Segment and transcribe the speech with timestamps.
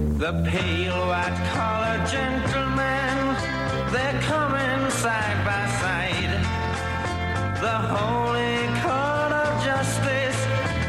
[0.00, 3.16] The pale white collar gentlemen,
[3.92, 6.34] they're coming side by side.
[7.60, 10.40] The holy court of justice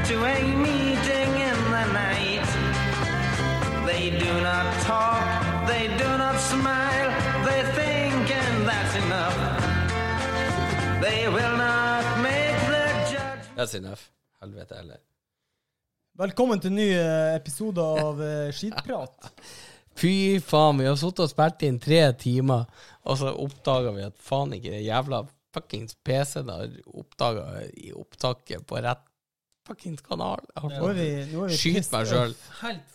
[0.10, 2.48] to a meeting in the night.
[3.86, 7.12] They do not talk, they do not smile,
[7.46, 9.38] they think and that's enough.
[11.02, 13.55] They will not make their judgment.
[13.55, 14.12] That's enough.
[14.41, 15.00] Helvete heller.
[16.20, 19.30] Velkommen til en ny eh, episode av eh, Skitprat.
[20.02, 22.66] Fy faen, vi har sittet og spilt inn tre timer,
[23.08, 25.22] og så oppdaga vi at faen ikke det jævla
[25.56, 29.08] fuckings PC-en har oppdaga i opptaket på rett
[29.68, 30.44] fuckings kanal.
[30.60, 32.36] Nå er vi, nå er vi Skyt meg sjøl.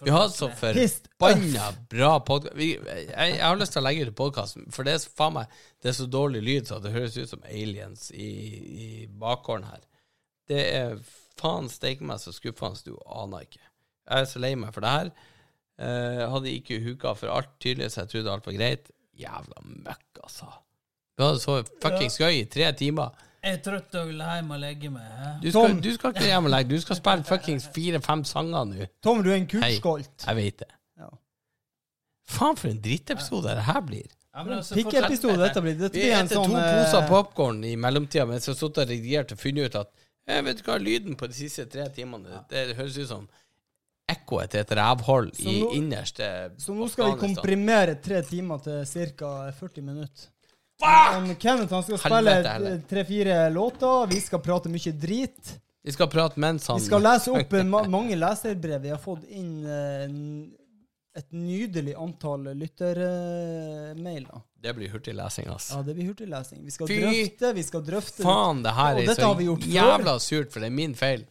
[0.05, 2.61] Vi har så forbanna bra podkast.
[2.61, 5.95] Jeg, jeg har lyst til å legge ut podkasten, for det er, faen meg, det
[5.95, 8.33] er så dårlig lyd så det høres ut som aliens i,
[8.77, 9.87] i bakgården her.
[10.53, 10.99] Det er
[11.41, 13.63] faen steike meg så skuffende du aner ikke.
[14.07, 15.11] Jeg er så lei meg for det her.
[15.77, 18.91] Eh, hadde ikke huka for alt tydelig, så jeg trodde alt var greit.
[19.17, 20.49] Jævla møkk, altså.
[21.17, 23.15] Du hadde så fuckings gøy i tre timer.
[23.47, 25.11] Jeg er trøtt og vil hjem og legge meg.
[25.43, 25.81] Du skal, Tom.
[25.85, 28.89] du skal ikke hjem og legge Du skal spille fuckings fire-fem sanger nå.
[29.05, 29.77] Tom, du er en Hei.
[29.79, 30.71] Jeg vet det.
[30.99, 31.11] Ja.
[32.37, 34.09] Faen, for en drittepisode det her blir.
[34.37, 35.77] Ja, altså, Pikkeepisode dette blir.
[35.79, 38.83] Dette Vi blir en sånn to eh, poser popkorn i mellomtida mens jeg har sittet
[38.83, 41.89] og redigert og funnet ut at jeg vet du hva, lyden på de siste tre
[41.95, 43.27] timene Det, det høres ut som
[44.11, 46.31] ekkoet til et rævhold i nå- innerste
[46.63, 48.83] Så nå skal vi komprimere tre timer til
[49.19, 49.31] ca.
[49.59, 50.33] 40 minutter.
[50.83, 54.07] Han Kenneth han skal spille tre-fire låter.
[54.11, 55.55] Vi skal prate mye drit.
[55.87, 58.83] Vi skal prate mens han Vi skal lese opp eh, ma mange leserbrev.
[58.83, 60.07] Vi har fått inn uh,
[61.17, 64.43] et nydelig antall lyttermailer.
[64.67, 65.71] Det blir hurtiglesing, ass.
[65.71, 66.65] Ja, det blir hurtiglesing.
[66.67, 69.33] Vi skal Fy drøfte, vi skal drøfte Faen, det her er så
[69.77, 71.27] jævla surt, for det er min feil.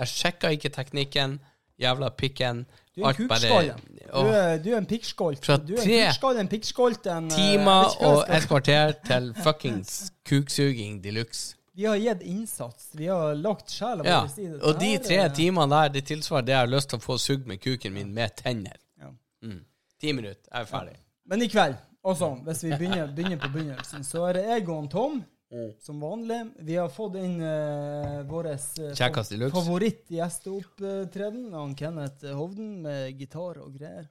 [0.00, 1.38] Jeg sjekka ikke teknikken.
[1.78, 2.64] Jævla pikken.
[2.96, 3.78] Du er en Alt.
[4.12, 4.18] Du
[4.64, 5.44] du er en pikkskolt.
[5.46, 10.10] Fra Du er en tre en pikkskolt, en eh, Timer og et kvarter til fuckings
[10.28, 11.56] kuksuging de luxe.
[11.74, 12.90] Vi har gitt innsats.
[12.92, 14.58] Vi har lagt sjela Ja, vår i det.
[14.60, 17.48] og de tre timene der, det tilsvarer det jeg har lyst til å få sugd
[17.48, 18.76] med kuken min med tenner.
[19.00, 19.08] Ja.
[19.46, 19.62] Mm.
[20.00, 20.98] Ti minutter, jeg er ferdig.
[21.32, 24.90] Men i kveld, altså, hvis vi begynner, begynner på begynnelsen, så er det jeg og
[24.90, 25.72] Tom, Mm.
[25.80, 26.46] som vanlig.
[26.64, 33.60] Vi har fått inn uh, vår uh, Kjekkas de favorittgjesteopptreden, han Kenneth Hovden, med gitar
[33.60, 34.06] og greier.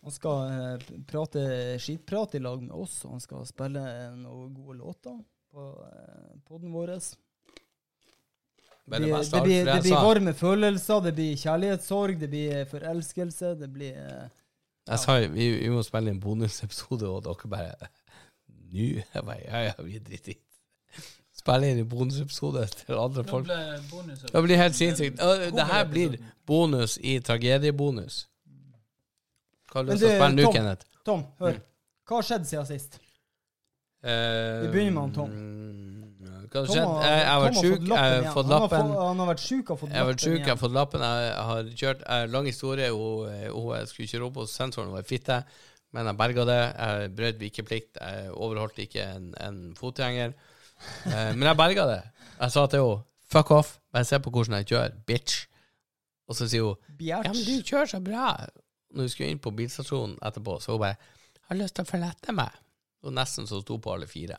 [0.00, 1.44] Han skal uh, prate
[1.78, 3.84] skitprat i lag med oss, og han skal spille
[4.16, 5.20] noen gode låter
[5.54, 6.96] på uh, poden vår.
[8.84, 13.68] Det, det det, blir, det blir varme følelser, det blir kjærlighetssorg, det blir forelskelse, det
[13.70, 14.26] blir eh,
[14.88, 17.90] Jeg sa jo, vi, vi må spille en bonusepisode, og dere bare
[18.72, 18.86] Nå?
[19.14, 21.04] Jeg bare, ja, ja, vi driter i det.
[21.36, 23.48] Spille inn en bonusepisode til andre folk.
[23.90, 25.18] bonus Det blir helt sinnssykt.
[25.56, 26.16] Det her blir
[26.46, 28.26] bonus i tragediebonus.
[29.72, 30.86] Hva har du lyst til å spille nå, Kenneth?
[31.06, 31.58] Tom, hør.
[32.08, 32.98] Hva har skjedd siden sist?
[34.02, 34.10] Uh,
[34.66, 35.32] Vi begynner med han Tom.
[36.52, 36.92] Skjedd?
[37.02, 38.94] Jeg, jeg har vært sjuk, jeg har fått lappen.
[38.98, 41.04] Han har vært sjuk har fått Jeg har vært lappen sjuk, jeg har fått lappen.
[41.08, 42.88] Jeg har kjørt jeg, Lang historie.
[42.92, 45.38] Hun, hun jeg skulle kjøre opp hos sensoren, hun var fitte.
[45.92, 46.60] Men jeg berga det.
[46.72, 48.00] Jeg brøt vikeplikt.
[48.00, 50.36] Jeg overholdt ikke en, en fotgjenger.
[51.06, 52.02] Eh, men jeg berga det.
[52.38, 53.02] Jeg sa til henne
[53.32, 55.46] 'fuck off', bare se på hvordan jeg kjører, bitch.
[56.28, 58.48] Og så sier hun 'ja, men du kjører så bra'.
[58.92, 60.96] Når vi skulle inn på bilstasjonen etterpå, så hun bare
[61.48, 62.56] 'har lyst til å følge etter meg'.
[63.02, 64.36] Og nesten så sto på alle fire.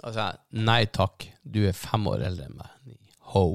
[0.00, 2.96] Og sa 'nei takk, du er fem år eldre enn meg'.
[3.34, 3.46] Ho.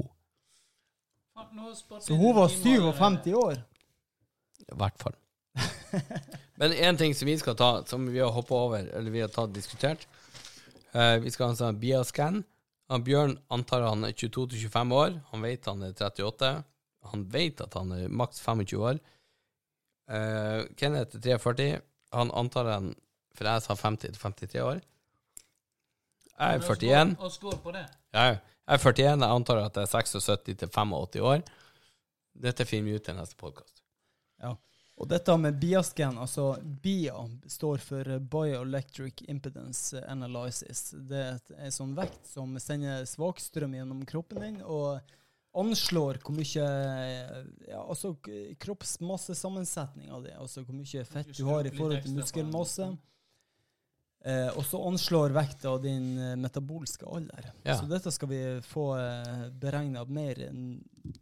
[1.99, 3.61] Så hun var 57 år.
[4.65, 5.15] I hvert fall.
[6.59, 9.31] Men én ting som vi skal ta, som vi har hoppa over, eller vi har
[9.31, 10.07] tatt diskutert
[10.93, 12.43] eh, Vi skal ha en sånn bioscan.
[12.91, 15.19] Han Bjørn antar han er 22-25 år.
[15.31, 16.51] Han vet han er 38.
[17.11, 18.99] Han vet at han er maks 25 år.
[20.11, 21.69] Eh, Kenneth er 43.
[22.15, 22.93] Han antar han
[23.35, 24.77] For jeg sa 50-53 år.
[26.35, 27.15] Jeg er 41.
[27.19, 27.85] Og skål på det.
[28.13, 29.05] Jeg er 41.
[29.07, 31.45] Jeg antar at jeg er 76 til 85 år.
[32.35, 33.75] Dette finner vi ut til neste podkast.
[34.95, 37.17] Og dette med biascan, altså BIA
[37.51, 40.93] står for Bioelectric Impedance Analysis.
[40.95, 45.01] Det er en sånn vekt som sender svakstrøm gjennom kroppen din og
[45.55, 46.67] anslår hvor mye
[47.67, 48.13] ja, altså
[48.63, 50.37] kroppsmassesammensetning av det.
[50.39, 52.89] Altså hvor mye fett du har i forhold til muskelmasse.
[54.25, 57.51] Eh, og så anslår vekta din eh, metabolske alder.
[57.63, 57.75] Ja.
[57.77, 60.41] Så dette skal vi få eh, beregna mer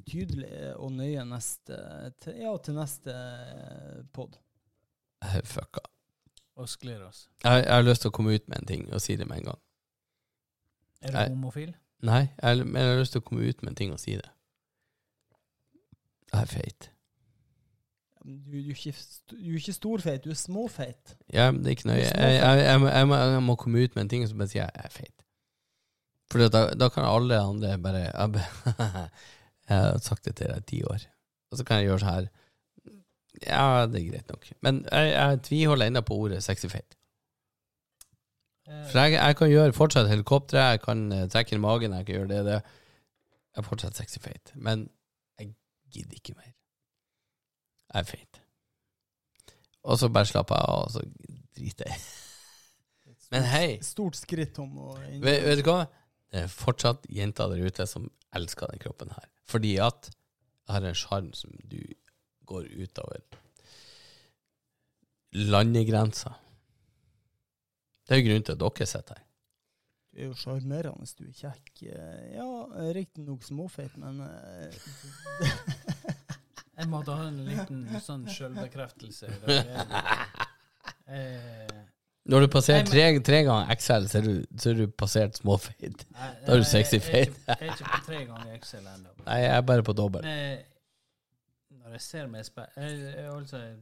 [0.07, 1.79] tydelig og nøye neste,
[2.23, 4.39] til, ja, til neste eh, pod.
[5.44, 5.83] Fucka.
[6.63, 7.25] Oss gleder oss.
[7.44, 9.41] Jeg, jeg har lyst til å komme ut med en ting og si det med
[9.41, 9.61] en gang.
[11.03, 11.75] Er du homofil?
[12.07, 14.15] Nei, jeg, men jeg har lyst til å komme ut med en ting og si
[14.19, 14.29] det.
[16.31, 16.89] Jeg er feit.
[18.24, 18.94] Du, du, er ikke,
[19.31, 21.16] du er ikke storfeit, du er småfeit.
[21.34, 22.06] Ja, det er ikke nøye.
[22.06, 24.86] Jeg, jeg, jeg, må- jeg, må, komme ut med en ting som bare sier jeg
[24.88, 25.25] er feit.
[26.31, 28.06] For da, da kan alle andre bare
[29.68, 31.04] Jeg, har sagt det til deg i ti år,
[31.52, 32.25] og så kan jeg gjøre så her.
[33.44, 34.48] Ja, det er greit nok.
[34.62, 36.98] Men jeg, tviholder ennå på ordet sexy feit.
[38.92, 42.30] For jeg, kan gjøre fortsatt helikoptre, jeg kan eh, trekke inn magen, jeg kan gjøre
[42.31, 42.60] det, det.
[43.54, 44.54] Jeg er fortsatt sexy feit.
[44.56, 44.88] Men
[45.40, 45.54] jeg
[45.92, 46.52] gidder ikke mer.
[47.94, 48.40] Er fint.
[49.84, 51.04] Og så bare slapper jeg av, og så
[51.57, 52.00] driter jeg.
[53.34, 55.84] Men hei, Stort skritt om å vet, vet du hva?
[56.34, 59.28] Det er fortsatt jenter der ute som elsker den kroppen her.
[59.50, 61.81] Fordi at jeg har en sjarm som du
[62.50, 63.22] går utover
[65.34, 66.34] landegrensa.
[68.07, 69.28] Det er jo grunnen til at dere sitter her.
[70.13, 71.84] Du er jo sjarmerende, du er kjekk.
[71.89, 72.48] Eh, Ja,
[72.94, 74.75] riktignok småfeit, men eh,
[76.78, 79.28] Jeg måtte ha en liten sånn sjølbekreftelse.
[79.30, 79.66] i dag.
[81.08, 81.81] Eh,
[82.31, 86.06] Når du passerer tre, tre ganger XL, så er du, så er du passert småfeit.
[86.16, 87.34] Da er du sexy feit.
[87.36, 89.10] jeg- jeg, Jeg er ikke på tre ganger XL ennå.
[89.25, 90.22] Nei, jeg er bare på dobbel.
[90.24, 93.75] Når jeg ser meg i speil jeg- jeg- altså,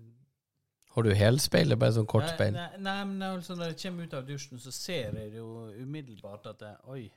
[0.96, 2.52] Har du helspeil eller bare sånn kort Nei, speil?
[2.54, 6.46] Nei, nei, men altså, når jeg kommer ut av dusjen, så ser jeg jo umiddelbart
[6.48, 7.12] at jeg, Oi.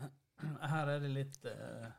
[0.70, 1.90] Her er det litt uh,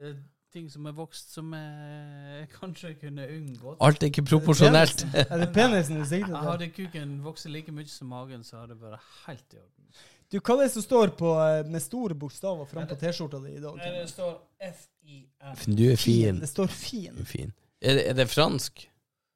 [0.00, 0.14] eh,
[0.52, 3.78] ting som er vokst som jeg kanskje kunne unngått.
[3.84, 5.04] Alt er ikke proporsjonelt.
[5.22, 6.40] Er det penisen du sikter til?
[6.46, 10.02] Hadde kuken vokst like mye som magen, så hadde det vært helt i orden.
[10.32, 13.56] Du, hva er det som står på, eh, med store bokstaver fram på T-skjorta di
[13.58, 13.76] i dag?
[13.76, 14.38] Nei, det står
[14.78, 15.76] FIN.
[15.76, 16.40] Du er fin.
[16.40, 17.18] Det står fin.
[17.20, 17.52] er fin.
[17.82, 18.86] Er det, er det fransk?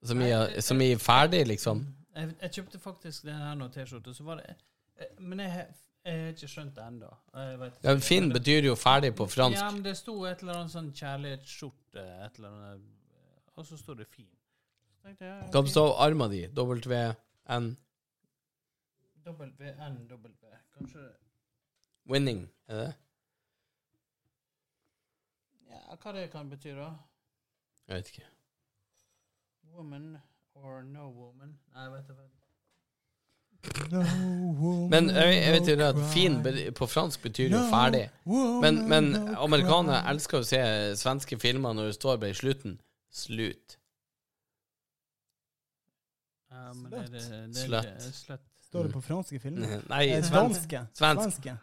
[0.06, 0.30] Som i,
[0.62, 1.82] som i ferdig, liksom?
[2.16, 5.66] Jeg, jeg kjøpte faktisk den her nå T-skjorta, så var det eh, Men jeg,
[6.06, 7.08] jeg har ikke skjønt det ennå.
[7.34, 7.94] Ja, ikke.
[8.06, 9.58] fin betyr jo ferdig på fransk.
[9.58, 12.84] Ja, men det sto et eller annet sånn kjærlighetsskjorte, et eller annet,
[13.56, 14.30] og så står det fin.
[15.06, 16.44] Kan det stå arma di?
[16.54, 17.74] W-N
[19.26, 20.54] WNW.
[20.78, 21.08] Kanskje
[22.06, 22.94] Winning, er det?
[25.70, 26.92] Ja, hva det kan bety, da?
[27.88, 28.28] Jeg vet ikke.
[29.74, 30.16] Woman
[30.54, 31.58] or no woman?
[31.74, 32.45] Nei, jeg vet.
[34.90, 36.38] Men jeg, jeg vet jo at fin
[36.76, 38.06] på fransk betyr jo ferdig.
[38.26, 40.60] Men, men amerikanere elsker å se
[41.00, 42.78] svenske filmer når det står bare i slutten
[43.16, 43.78] slut.
[46.50, 47.24] Ja, men er det,
[47.54, 48.44] det er Slut.
[48.66, 49.80] Står det på franske filmer?
[49.88, 50.28] Nei, svenske.
[50.28, 50.98] svensk.
[50.98, 51.22] Svensk.
[51.22, 51.56] Svenske.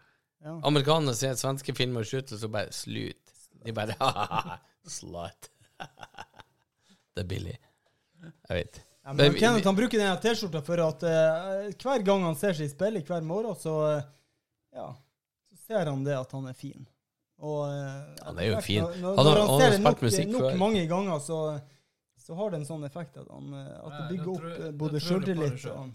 [0.43, 0.53] Ja.
[0.67, 3.33] Amerikanere ser svenske filmer i slutten, så bare slut.
[3.65, 3.95] De bare
[4.97, 5.49] Slut.
[7.13, 7.57] Det er billig.
[8.49, 8.81] Jeg vet.
[9.03, 12.69] Ja, men Kenneth han bruker denne T-skjorta for at uh, hver gang han ser seg
[12.69, 14.05] i speilet hver morgen, så uh,
[14.73, 14.85] ja,
[15.51, 16.85] så ser han det at han er fin.
[17.43, 18.79] Og uh, Han er jo fin.
[18.85, 20.55] Når, når, Han har- han han har ser spilt nok, musikk nok før.
[20.61, 21.39] mange ganger, så,
[22.23, 25.03] så har det en sånn effekt at, han, at det bygger opp tror- eh, både
[25.03, 25.91] sjøltillit og han.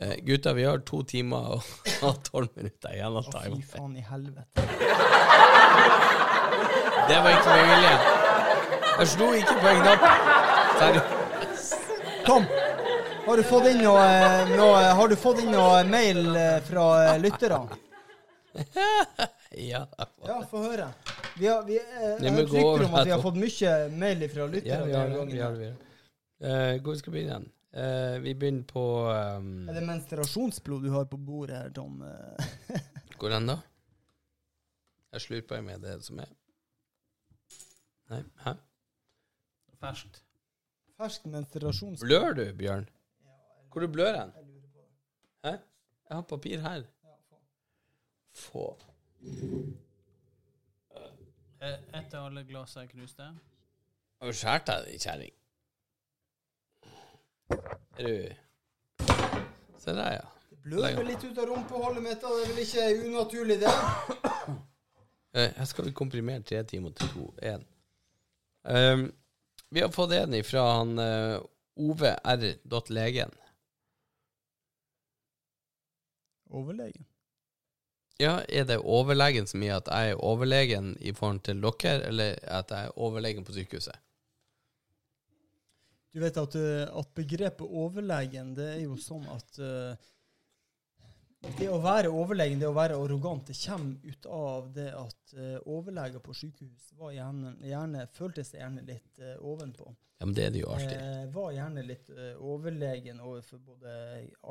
[0.00, 1.58] Uh, gutta, vi har to timer
[2.06, 3.58] og tolv minutter igjen av Å, time.
[3.58, 4.68] fy faen i helvete.
[7.10, 7.94] Det var ikke med vilje.
[9.00, 10.06] Jeg slo ikke på en knapp.
[10.78, 11.16] Seriøst.
[12.26, 12.44] Tom,
[13.26, 14.06] har du fått inn noe,
[14.56, 17.60] noe, har du fått inn noe mail eh, fra eh, lyttere?
[19.50, 19.84] Ja.
[20.26, 20.88] Ja, få høre.
[21.38, 23.72] Vi har, vi, eh, jeg har rykter over om at vi har fått mye
[24.02, 24.84] mail fra Ja, lyttere.
[24.86, 25.88] vi har denne Vi, har vi, har det.
[26.50, 27.50] Eh, hvor skal vi begynne?
[27.70, 32.00] Eh, vi begynner på um, Er det menstruasjonsblod du har på bordet her, Tom?
[33.20, 33.58] Hvor den, da?
[35.14, 36.30] Jeg slurper med det som er.
[38.10, 38.56] Nei, hæ?
[39.80, 40.22] Ferskt.
[41.00, 42.08] Fersk menstruasjonsblod.
[42.08, 42.88] Blør du, Bjørn?
[43.72, 44.32] Hvor du blør hen?
[45.44, 45.50] Hæ?
[45.50, 46.82] Jeg har papir her.
[48.34, 48.78] Få.
[51.62, 53.22] Eh, Etter alle glassene jeg knuste.
[54.20, 55.32] Har du skåret deg, din kjerring?
[57.98, 58.34] Er du
[59.80, 60.26] Se der, ja.
[60.62, 62.34] Blør vel litt ut av rumpeholdet mitt, da.
[62.36, 63.72] Det er vel ikke unaturlig, det?
[65.32, 67.34] Jeg Her skal vi komprimere tre timer til to.
[67.42, 67.64] Én.
[68.68, 69.06] Um,
[69.70, 71.40] vi har fått en fra han uh,
[71.80, 72.44] Ove R.
[76.50, 77.06] Overlegen.
[78.20, 82.36] Ja, er det overlegen som gir at jeg er overlegen i forhold til dere, eller
[82.44, 83.96] at jeg er overlegen på sykehuset?
[86.10, 90.10] Du vet at, eh, at begrepet overlegen, det er jo sånn at eh,
[91.40, 95.56] det å være overlegen, det å være arrogant, det kommer ut av det at uh,
[95.64, 99.88] overleger på sykehus var gjerne, gjerne, føltes gjerne litt eh, ovenpå.
[100.20, 100.96] Ja, men det er det jo alltid.
[101.00, 103.92] Eh, var gjerne litt eh, overlegen overfor både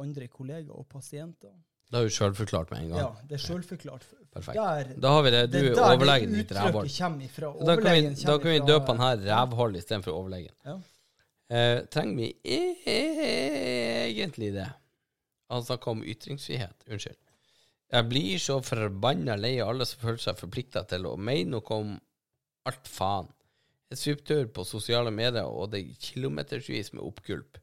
[0.01, 1.53] andre kollegaer og pasienter.
[1.89, 2.99] Det har du sjølforklart med en gang.
[3.03, 4.07] Ja, det er sjølforklart.
[4.33, 4.97] Perfekt.
[5.01, 5.43] Da har vi det.
[5.49, 6.71] Du det er overlegen ditt ifra.
[6.73, 10.53] Da kan vi, da kan vi døpe han her rævhold istedenfor overlegen.
[10.65, 10.75] Ja.
[11.49, 12.27] Eh, trenger vi
[12.85, 14.67] egentlig det?
[15.49, 16.85] Han snakka om ytringsfrihet.
[16.87, 17.17] Unnskyld.
[17.89, 21.77] Jeg blir så forbanna lei av alle som føler seg forplikta til å mene noe
[21.77, 21.95] om
[22.69, 23.31] alt faen.
[23.89, 27.57] En svipptur på sosiale medier, og det er kilometersvis med oppgulp.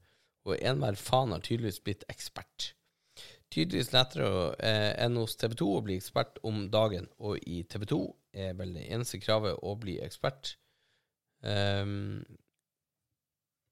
[0.46, 2.72] Og enhver faen har tydeligvis blitt ekspert.
[3.54, 7.86] Tydeligvis lettere eh, enn hos TV 2 å bli ekspert om dagen, og i TV
[7.92, 8.00] 2
[8.46, 10.56] er vel det eneste kravet å bli ekspert.
[11.46, 12.24] Um,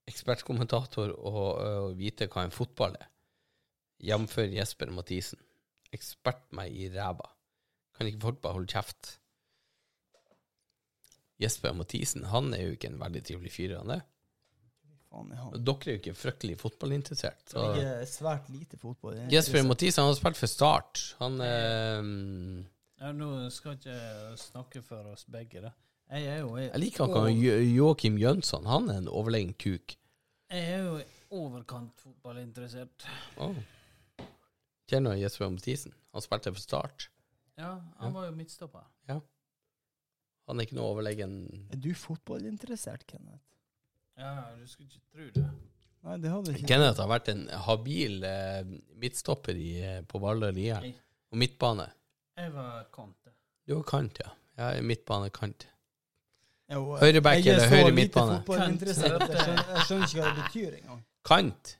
[0.06, 3.10] ekspertkommentator og, og vite hva en fotball er.
[4.02, 4.36] Jf.
[4.52, 5.38] Jesper Mathisen.
[5.94, 7.28] Ekspert meg i ræva.
[7.96, 9.18] Kan ikke folk bare holde kjeft?
[11.40, 13.76] Jesper Mathisen han er jo ikke en veldig trivelig fyr.
[13.78, 14.02] han er.
[15.14, 17.44] Jeg Og Dere er jo ikke fryktelig fotballinteressert.
[17.52, 17.62] Så.
[17.78, 19.14] Jeg er svært lite fotball.
[19.22, 19.62] Er Jesper.
[19.62, 21.02] Mathisen han har spilt for Start.
[21.20, 22.00] Han er
[23.00, 25.70] Ja, nå skal ikke jeg snakke for oss begge, da.
[26.10, 28.66] Jeg er jo, Jeg liker han Jo- Joakim Jønsson.
[28.66, 29.96] Han er en overlegen kuk.
[30.50, 33.06] jeg er jo i overkant fotballinteressert.
[33.38, 33.54] Oh.
[34.90, 35.94] Kjenner du Jesper Mathisen?
[36.12, 37.08] Han spilte for Start.
[37.58, 38.84] Ja, han var jo midtstopper.
[40.48, 41.36] Han er ikke noe overlegen
[41.72, 43.44] Er du fotballinteressert, Kenneth?
[44.20, 45.44] Ja, du skulle ikke tro det.
[46.04, 46.68] Nei, det hadde ikke.
[46.68, 50.84] Kenneth har vært en habil eh, midtstopper i, eh, på Hvaler Lier.
[51.32, 51.86] Og midtbane.
[52.36, 53.30] jeg var kant.
[53.64, 54.34] Du var kant, ja.
[54.58, 55.66] Jeg er midtbane kant.
[56.70, 58.36] høyre Høyreback jeg er eller så høyre lite midtbane?
[58.36, 61.02] fotballinteressert Jeg skjønner, jeg skjønner ikke hva det betyr engang.
[61.24, 61.74] Kant?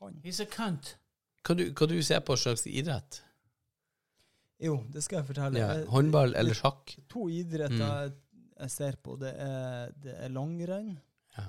[0.00, 0.18] Kan.
[0.24, 0.96] He's a cunt.
[1.42, 3.20] Hva du, hva du ser på slags idrett?
[4.62, 5.58] Jo, det skal jeg fortelle.
[5.58, 6.92] Ja, håndball eller sjakk?
[7.10, 8.12] To idretter Mm.
[8.60, 10.92] jeg, ser på, det er, det er langrenn.
[11.36, 11.48] Ja.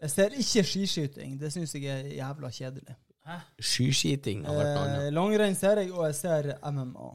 [0.00, 1.34] Jeg ser ikke skiskyting.
[1.38, 2.96] Det syns jeg er jævla kjedelig.
[3.28, 3.36] Hæ?
[3.60, 5.02] Skiskyting har vært noe annet.
[5.04, 7.10] Eh, langrenn ser jeg, og jeg ser MMA.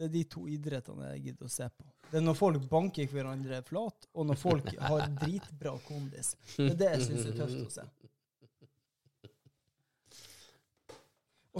[0.00, 1.84] Det er de to idrettene jeg gidder å se på.
[2.10, 6.32] Det er når folk banker hverandre flat, og når folk har dritbra kondis.
[6.56, 7.84] Det er det jeg syns er tøft å se.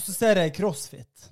[0.01, 1.27] Og så ser jeg crossfit.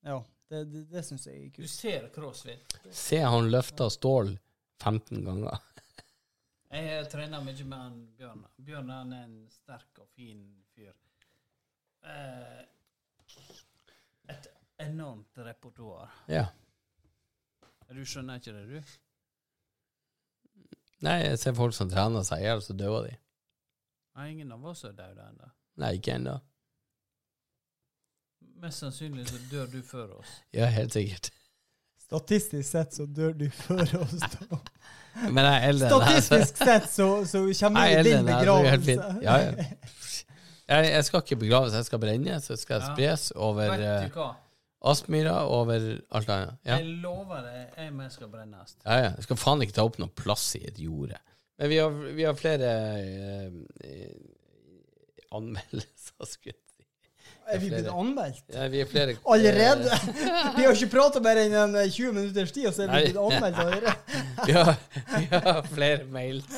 [0.00, 0.14] Ja,
[0.48, 2.72] det, det, det syns jeg er Du ser crossfit.
[2.88, 4.30] Se han løfter stål
[4.80, 5.58] 15 ganger.
[6.72, 8.46] Jeg har trena mye med han Bjørn.
[8.64, 10.40] Bjørn han er en sterk og fin
[10.72, 10.94] fyr.
[12.08, 12.64] Eh,
[14.32, 14.48] et
[14.86, 16.16] enormt repertoar.
[16.32, 16.46] Ja.
[17.92, 18.96] Du skjønner ikke det, du?
[21.04, 23.12] Nei, jeg ser folk som trener seg i hjel, så dør de.
[24.16, 25.52] Nei, ingen av oss er døde ennå.
[25.84, 26.40] Nei, ikke ennå.
[28.64, 30.36] Mest sannsynlig så dør du før oss.
[30.56, 31.30] Ja, helt sikkert.
[32.04, 34.14] Statistisk sett så dør du før oss.
[34.20, 34.60] da.
[35.30, 38.28] Men jeg er eldre enn deg, Statistisk sett så, så kommer Jeg vi i din
[38.28, 38.96] begravelse.
[39.24, 39.68] Ja, ja.
[40.64, 42.40] Jeg, jeg skal ikke begraves, jeg skal brenne.
[42.40, 44.32] Så skal jeg spres over uh.
[44.84, 46.56] Aspmyra og over alt annet.
[46.64, 46.78] Ja.
[46.78, 48.76] Jeg lover deg, jeg med skal brennes.
[48.84, 49.12] ja, ja.
[49.16, 51.20] Jeg skal faen ikke ta opp noe plass i et jorde.
[51.60, 52.70] Men vi har, vi har flere
[53.00, 54.12] eh,
[55.32, 56.58] anmeldelser, skulle.
[57.52, 58.44] Er vi blitt anmeldt?
[58.54, 59.90] Ja, vi er flere Allerede?
[59.92, 63.02] eh, Vi har ikke prata mer enn en 20 minutters tid, og så er vi
[63.10, 63.94] blitt anmeldt allerede.
[64.54, 64.64] ja,
[65.18, 66.48] vi har flere mails.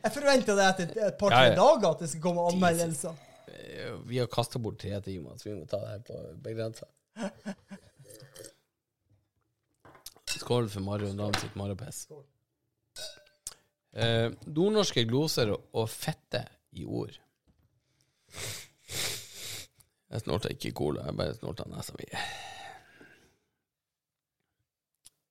[0.00, 1.58] Jeg forventer det etter et par-tre Ja, ja.
[1.58, 3.18] dager at det skal komme anmeldelser.
[3.50, 6.86] Eh, Vi har kasta bort tre timer, så vi må ta det her på begrensa.
[10.30, 12.04] Skål for Mario Navn sitt marapess.
[13.92, 16.44] Eh, nordnorske gloser og fette
[16.78, 17.16] i ord.
[20.10, 22.06] Jeg snorta ikke cola, jeg bare snorta nesa mi.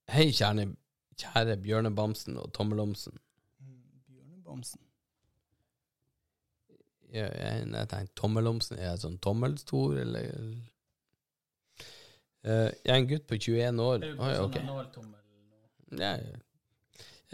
[0.10, 0.66] Hei, kjære,
[1.20, 3.18] kjære Bjørnebamsen og Tommelomsen.
[4.08, 4.82] Bjørnebamsen.
[7.14, 10.28] Ja, jeg, jeg tenkte tommelomsen Er jeg sånn tommelstor, eller
[12.40, 13.96] Eh, Jeg er en gutt på 21 år.
[14.00, 14.58] Er du på sånn ok.
[14.62, 15.98] analtommel nå?
[16.00, 16.38] Ja, ja.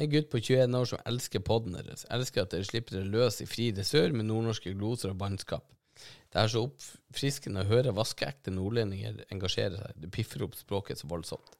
[0.01, 2.07] En gutt på 21 år som elsker podden deres.
[2.11, 5.67] Elsker at dere slipper dere løs i fri dessør med nordnorske gloser og bannskap.
[5.95, 10.01] Det er så oppfriskende å høre vaskeekte nordlendinger engasjere seg.
[10.03, 11.55] Det piffer opp språket så voldsomt.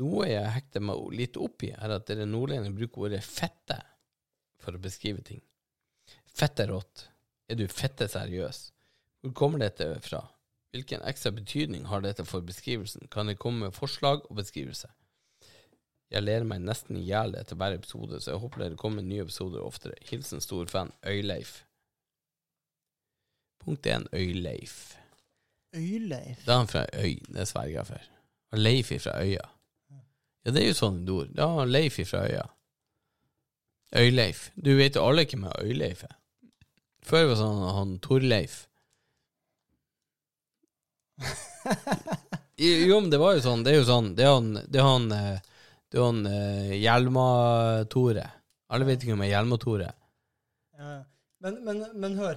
[0.00, 3.80] Noe jeg hekter meg litt opp i, er at dere nordlendinger bruker ordet 'fette'
[4.60, 5.40] for å beskrive ting.
[6.26, 7.08] Fette rått.
[7.50, 8.70] Er du fette seriøs?
[9.20, 10.22] Hvor kommer dette fra?
[10.70, 13.08] Hvilken ekstra betydning har dette for beskrivelsen?
[13.10, 14.90] Kan det komme med forslag og beskrivelse?
[16.10, 19.10] Jeg ler meg nesten i hjel etter hver episode, så jeg håper dere kommer med
[19.10, 19.98] nye episoder oftere.
[20.10, 21.60] Hilsen stor fan Øyleif.
[23.64, 24.96] Punkt 1 Øyleif.
[25.76, 26.44] Øyleif.
[26.46, 28.08] Da er han fra Øy, det sverger jeg for.
[28.52, 29.44] Og Leif ifra Øya.
[30.44, 31.36] Ja, det er jo sånn et ord.
[31.38, 32.46] Han Leif ifra Øya.
[34.00, 34.48] Øyleif.
[34.56, 36.16] Du vet jo alle hvem Øyleif er.
[37.02, 38.66] Før var det sånn han Torleif.
[42.60, 43.62] Jo, men det var jo sånn.
[43.64, 45.38] Det er jo sånn Det er han Det er han, eh,
[45.88, 48.26] det er han eh, Hjelma-Tore.
[48.70, 49.88] Alle vet ikke hvem er Hjelma-Tore.
[50.76, 50.90] Ja.
[51.40, 52.36] Men, men, men hør.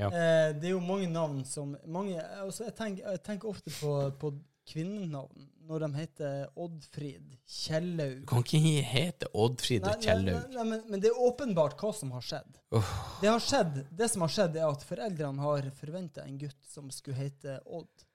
[0.00, 0.10] Ja.
[0.10, 3.94] Eh, det er jo mange navn som mange, altså jeg, tenker, jeg tenker ofte på,
[4.20, 4.32] på
[4.70, 10.38] kvinnenavn når de heter Oddfrid, Du kan ikke hete Oddfrid og nei, Kjellaug.
[10.40, 12.58] nei, nei, men, men det er åpenbart hva som har skjedd.
[12.74, 12.88] Oh.
[13.20, 13.78] Det, har skjedd.
[14.00, 18.06] det som har skjedd, er at foreldrene har forventa en gutt som skulle hete Odd.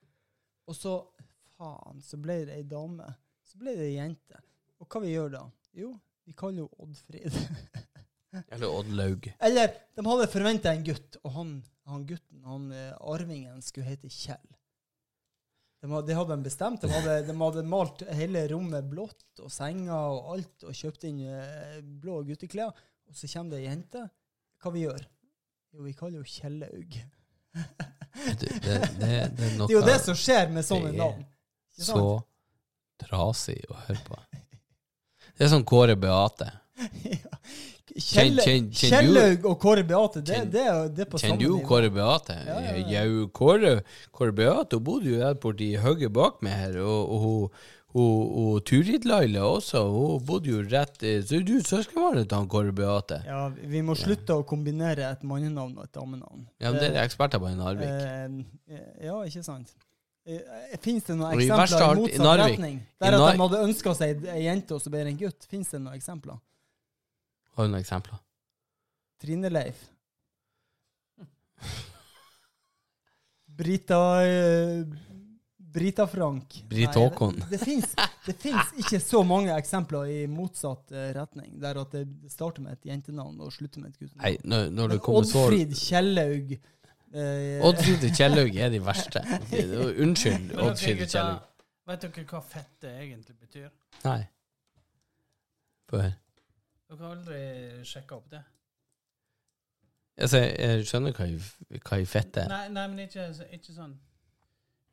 [0.68, 0.98] Og så,
[1.56, 3.08] faen, så ble det ei dame.
[3.46, 4.42] Så ble det ei jente.
[4.76, 5.42] Og hva vi gjør da?
[5.80, 5.94] Jo,
[6.28, 7.40] vi kaller jo Oddfrid.
[8.52, 9.30] Eller Oddlaug.
[9.40, 14.10] Eller, de hadde forventa en gutt, og han, han gutten, han eh, arvingen, skulle hete
[14.10, 14.46] Kjell.
[15.82, 16.82] De hadde, det hadde de bestemt.
[16.82, 21.20] De hadde, de hadde malt hele rommet blått, og senga og alt, og kjøpt inn
[21.30, 22.72] eh, blå gutteklær.
[23.06, 24.02] Og så kommer det ei jente.
[24.62, 25.04] Hva vi gjør?
[25.76, 26.98] Jo, vi kaller henne Kjellaug.
[28.16, 31.22] Det, det, det, det er jo det som skjer med sånne navn.
[31.76, 32.00] Så
[33.00, 34.18] trasig å høre på.
[35.36, 36.50] Det er sånn Kåre Beate.
[37.06, 37.35] Ja.
[37.96, 41.64] Kjellaug og Kåre Beate, det, kjen, det, det er på Kjenner samme du.
[41.66, 42.36] Kåre Beate?
[42.46, 43.04] Ja, ja, ja.
[43.06, 43.78] ja Kåre,
[44.12, 47.64] Kåre Beate hun bodde jo der i hugget bak meg her, og, og
[47.96, 52.36] og, og hun Turid Laila også, hun bodde jo rett eh, Så du søskenbarnet til
[52.36, 53.22] han Kåre Beate?
[53.24, 56.44] Ja, vi må slutte å kombinere et mannenavn og et damenavn.
[56.60, 57.88] Ja, men det er eksperter på i Narvik.
[57.88, 59.72] Eh, ja, ikke sant.
[60.26, 62.78] Eh, Fins det noen eksempler i motsatt retning?
[63.00, 65.48] Der at de hadde ønska seg ei jente, og så ble det en gutt?
[65.48, 66.42] Fins det noen eksempler?
[67.56, 68.18] Har du noen eksempler?
[69.22, 69.78] Trine-Leif.
[73.56, 74.84] Brita eh,
[75.56, 76.64] Brita Frank.
[76.68, 77.34] Britt Nei, Håkon.
[77.34, 77.94] Det, det, fins,
[78.26, 82.76] det fins ikke så mange eksempler i motsatt eh, retning, der at det starter med
[82.76, 84.22] et jentenavn og slutter med et guttenavn.
[84.24, 89.24] Nei, når, når det kommer så Oddfrid Kjellaug eh, Oddfrid Kjellaug er de verste.
[90.04, 91.48] Unnskyld, Oddfrid Kjellaug.
[91.88, 93.72] vet dere hva fette egentlig betyr?
[94.04, 94.20] Nei.
[95.88, 96.16] Få høre.
[96.86, 97.40] Dere har aldri
[97.88, 98.42] sjekka opp det?
[100.22, 102.48] Altså, jeg skjønner hva i- hva i fett er.
[102.48, 103.96] Nei, nei men ikke, ikke sånn.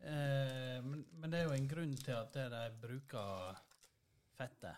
[0.04, 3.62] Eh, men, men det er jo en grunn til at det de bruker
[4.36, 4.76] fettet.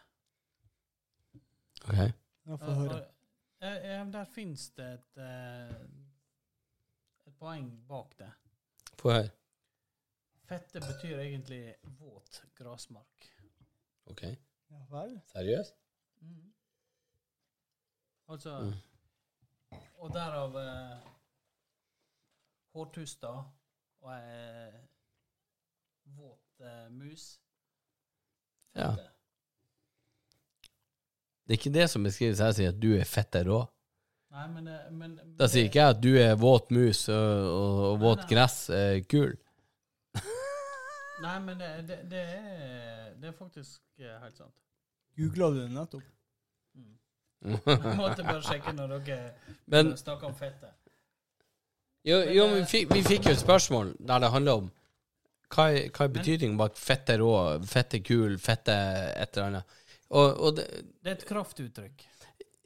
[1.87, 1.95] Ok.
[2.45, 2.99] Ja, få høre.
[3.61, 5.81] Eh, ja, der fins det et, eh,
[7.25, 8.29] et poeng bak det.
[8.99, 9.31] Få høre.
[10.45, 11.63] Fettet betyr egentlig
[11.97, 13.31] våt grasmark.
[14.05, 14.21] Ok.
[14.69, 15.15] Ja vel?
[15.33, 15.73] Seriøst?
[18.27, 18.73] Altså Mm.
[20.05, 20.97] Og derav eh,
[22.75, 23.37] hårtuster
[24.05, 24.71] og ei
[26.15, 27.23] våt eh, mus.
[28.75, 28.91] Ja.
[31.45, 33.63] Det er ikke det som beskrives her, sier at du er fette rå.
[34.35, 37.81] Nei, men, eh, men Da sier ikke jeg at du er våt mus og, og,
[37.91, 38.31] og våt Nei, nei.
[38.35, 39.35] gress er kul.
[41.23, 44.53] Nei, men det, det, det, er, det er faktisk eh, helt sant.
[45.15, 46.03] Googla du det nettopp?
[47.45, 49.19] Jeg måtte bare sjekke når dere
[49.71, 50.71] Men snakker om fettet.
[52.05, 54.71] jo, jo men vi, fikk, vi fikk jo et spørsmål der det handler om
[55.55, 57.29] hva er, hva er betydningen bak fette rå,
[57.69, 59.75] fette kul, fette et eller annet.
[60.09, 60.65] Og, og det,
[61.05, 62.03] Det er et kraftuttrykk.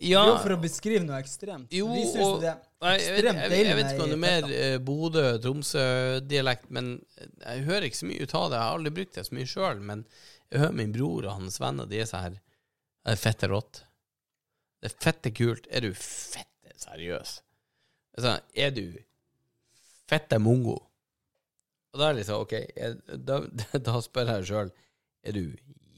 [0.07, 1.67] ja Jo, for å beskrive noe ekstremt.
[1.75, 2.53] Jo, Vi synes det.
[2.81, 3.43] er ekstremt deilig.
[3.43, 6.91] ekstremt jeg, jeg vet ikke om det er mer eh, Bodø-Tromsø-dialekt, men
[7.43, 8.57] jeg hører ikke så mye ut av det.
[8.57, 10.05] Jeg har aldri brukt det så mye sjøl, men
[10.49, 12.39] jeg hører min bror og hans venner, de er så her
[13.19, 13.83] Fett er rått.
[14.79, 15.67] Det er fette kult.
[15.69, 17.39] Er du fette seriøs?
[18.17, 18.85] Altså, er du
[20.09, 20.77] fette mongo?
[21.93, 23.41] Og da er det liksom, OK, er, da,
[23.87, 24.71] da spør jeg sjøl
[25.25, 25.43] Er du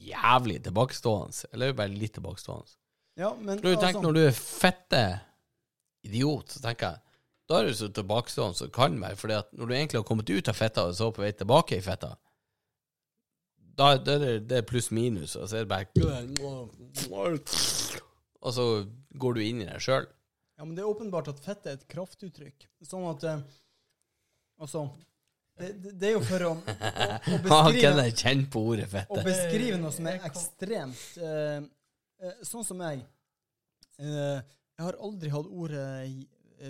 [0.02, 2.74] jævlig tilbakestående, eller er du bare litt tilbakestående?
[3.20, 5.02] Ja, men For du tenker altså, når du er fette
[6.02, 7.08] idiot, så tenker jeg
[7.50, 9.16] da er du så tilbakestående som kan være.
[9.18, 11.76] Fordi at når du egentlig har kommet ut av fetta og så på vei tilbake
[11.76, 12.14] i fetta,
[13.76, 15.84] da, da er det, det er pluss minus, og så er det bare
[18.42, 18.66] Og så
[19.22, 20.08] går du inn i deg sjøl.
[20.58, 22.68] Ja, men det er åpenbart at fett er et kraftuttrykk.
[22.86, 23.42] Sånn at eh,
[24.62, 24.84] Altså
[25.58, 26.74] det, det, det er jo for å, å,
[27.34, 31.58] å beskrive Kjenn på ordet å beskrive noe som er ekstremt eh,
[32.22, 33.02] eh, Sånn som jeg.
[34.00, 35.84] Eh, jeg har aldri hatt ordet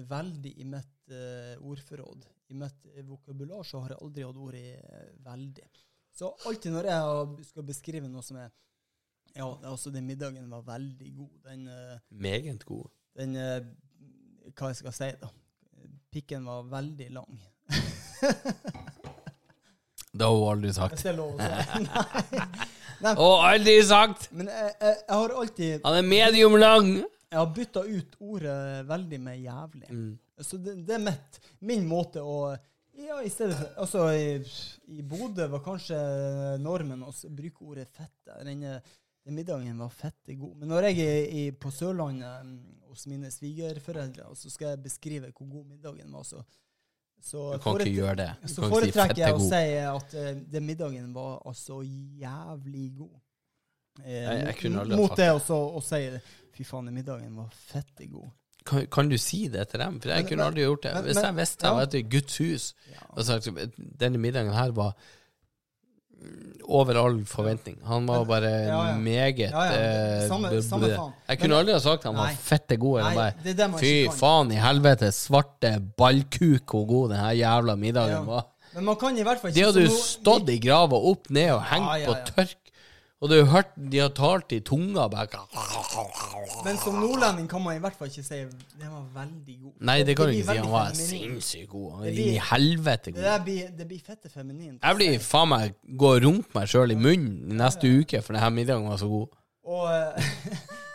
[0.09, 2.27] veldig i mitt eh, ordforråd.
[2.53, 4.65] I mitt eh, vokabular så har jeg aldri hatt ordet
[5.25, 5.69] veldig.
[6.13, 8.51] Så alltid når jeg skal beskrive noe som er
[9.37, 11.31] Ja, altså, den middagen var veldig god.
[11.49, 12.89] Den, eh, Meget god.
[13.17, 13.61] den eh,
[14.59, 15.31] Hva jeg skal si, da.
[16.13, 17.39] Pikken var veldig lang.
[20.13, 21.03] Det har hun aldri Hvis sagt.
[21.03, 21.47] det er lov å si.
[21.87, 22.43] Nei.
[23.03, 24.29] Nei, Å, aldri sagt!
[24.37, 26.91] men jeg, jeg, jeg har alltid Han er medium lang!
[27.33, 28.57] Jeg har bytta ut ordet
[28.91, 29.89] veldig med jævlig.
[29.89, 30.11] Mm.
[30.45, 32.37] Så det, det er mitt, min måte å
[33.01, 34.37] Ja, i stedet for Altså, i,
[34.93, 35.97] i Bodø var kanskje
[36.61, 38.13] normen å bruke ordet fett.
[38.45, 38.93] Den, eh,
[39.25, 40.57] den middagen var fette god.
[40.59, 42.59] Men når jeg er i, på Sørlandet mm,
[42.91, 46.23] hos mine svigerforeldre, og så skal jeg beskrive hvor god middagen var.
[46.27, 46.43] Så,
[47.23, 53.15] så, foretre- så foretrekker jeg å si at uh, den middagen var altså jævlig god.
[54.05, 56.03] Eh, Jeg- jeg kunne aldri mot det også å si
[56.57, 58.31] fy faen, den middagen var fette god.
[58.65, 60.01] Kan, kan du si det til dem?
[60.01, 60.95] For jeg Men- kunne men- aldri gjort det.
[60.95, 61.75] men- Hvis men- jeg visste jeg ja.
[61.75, 63.07] var etter Guds hus Ja.
[63.11, 63.49] og sagt
[63.99, 64.95] denne middagen her var
[66.73, 67.77] over all forventning.
[67.85, 68.97] Han var bare ja, ja.
[68.97, 70.89] meget Ja, eh, samme- samme.
[71.29, 72.37] Jeg kunne aldri ha sagt han var Nei.
[72.41, 73.01] fette god.
[73.01, 77.33] Eller Nei, det det Fy ikke faen i helvete, svarte ballkuk hvor god den her
[77.33, 78.47] jævla middagen var.
[78.75, 81.63] Men man kan i hvert fall De hadde jo stått i grava opp ned og
[81.69, 82.57] hengt på tørk.
[83.23, 85.45] Og du har hørt de har talt i tunga bare
[86.65, 88.41] Men som nordlending kan man i hvert fall ikke si
[88.81, 89.75] den var veldig god.
[89.79, 90.59] Nei, det kan du ikke si.
[90.59, 91.11] Han var feminin.
[91.13, 91.91] sinnssykt god.
[91.93, 93.23] Han var inn i helvete god.
[93.23, 94.81] Det, blir, det blir fette feminint.
[94.83, 98.51] Jeg blir faen meg gå og runke meg sjøl i munnen neste uke, for denne
[98.59, 99.39] middagen var så god.
[99.71, 100.33] Og eh,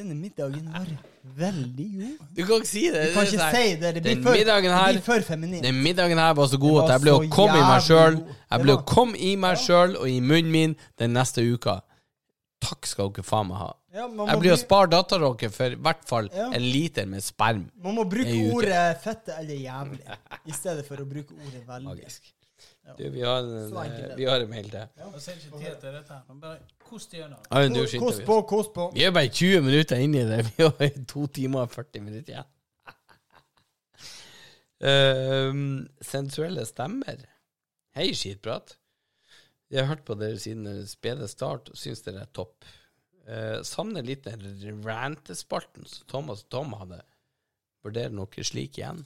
[0.00, 0.86] denne middagen var
[1.40, 2.26] veldig god.
[2.36, 3.02] Du kan ikke si det.
[3.10, 3.94] Du kan ikke si det.
[3.94, 5.62] Det blir Den for, middagen her- det blir for feminint.
[5.68, 8.18] Den middagen her var så god at jeg ble å komme i meg sjøl.
[8.50, 11.80] Jeg ble å komme i meg sjøl og i munnen min den neste uka.
[12.60, 13.70] Takk skal dere faen meg ha.
[13.92, 16.50] Ja, Jeg blir å spare dattera deres for i hvert fall Ja.
[16.54, 17.70] en liter med sperm.
[17.82, 20.00] man må bruke ordet fette eller jævlig,
[20.46, 21.88] i stedet for å bruke ordet veldig.
[21.88, 22.22] Magisk.
[22.98, 24.14] Du, vi har en, det.
[24.16, 24.86] vi har en mail til.
[26.90, 27.38] Kost gjennom.
[27.50, 28.86] Ja, men du Kos skynder på, kos på.
[28.96, 30.40] Vi er bare 20 minutter inn i det.
[30.48, 32.50] Vi har to timer og 40 minutter igjen.
[34.90, 35.64] Ehm,
[36.00, 37.20] sensuelle stemmer.
[37.94, 38.78] Hei, skitprat.
[39.70, 42.64] Jeg har hørt på dere siden deres spede start og syns dere er topp.
[43.30, 47.02] Uh, savner litt den rantespalten som Thomas og Tom hadde.
[47.84, 49.04] Vurderer noe slik igjen?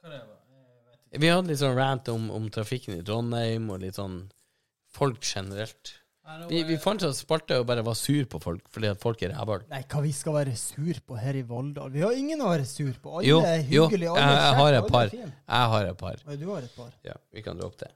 [0.00, 0.40] Hva er det var?
[0.50, 0.99] Jeg vet ikke.
[1.10, 4.20] Vi hadde litt sånn rant om, om trafikken i Trondheim, og litt sånn
[4.94, 5.96] folk generelt.
[6.46, 9.32] Vi, vi fant oss spalte og bare var sur på folk fordi at folk er
[9.34, 9.64] rævhøl.
[9.72, 11.90] Nei, hva vi skal være sur på her i Valldal?
[11.90, 13.16] Vi har ingen å være sur på.
[13.18, 15.10] Alle Jo, er jo, hyggelige, jeg, er jeg kjekke, har alle et er par.
[15.16, 15.30] fine.
[15.48, 16.22] Jeg har et par.
[16.22, 16.92] Ja, du har et par.
[17.08, 17.90] Ja, vi kan droppe det.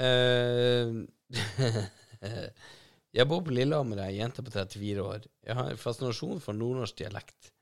[0.00, 0.88] Eh,
[3.18, 5.28] jeg bor på Lillehammer, jeg er jente på 34 år.
[5.44, 7.52] Jeg har en fascinasjon for nordnorsk dialekt.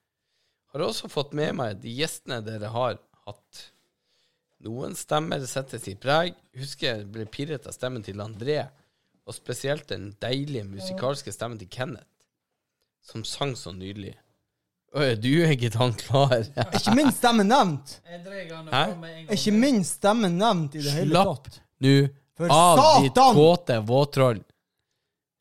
[0.71, 3.67] Har også fått med meg de gjestene dere har hatt.
[4.65, 6.37] Noen stemmer setter sitt preg.
[6.57, 8.63] Husker jeg ble pirret av stemmen til André,
[9.27, 12.07] og spesielt den deilige musikalske stemmen til Kenneth,
[13.05, 14.15] som sang så nydelig.
[14.97, 16.39] Oi, du er ikke han klar?
[16.57, 17.99] Er ikke min stemme nevnt?
[18.07, 18.83] Hæ?
[19.27, 21.59] Er ikke min stemme nevnt i det hele Slapp tatt?
[21.85, 21.97] nå
[22.37, 24.41] For av, ditt kåte våtroll.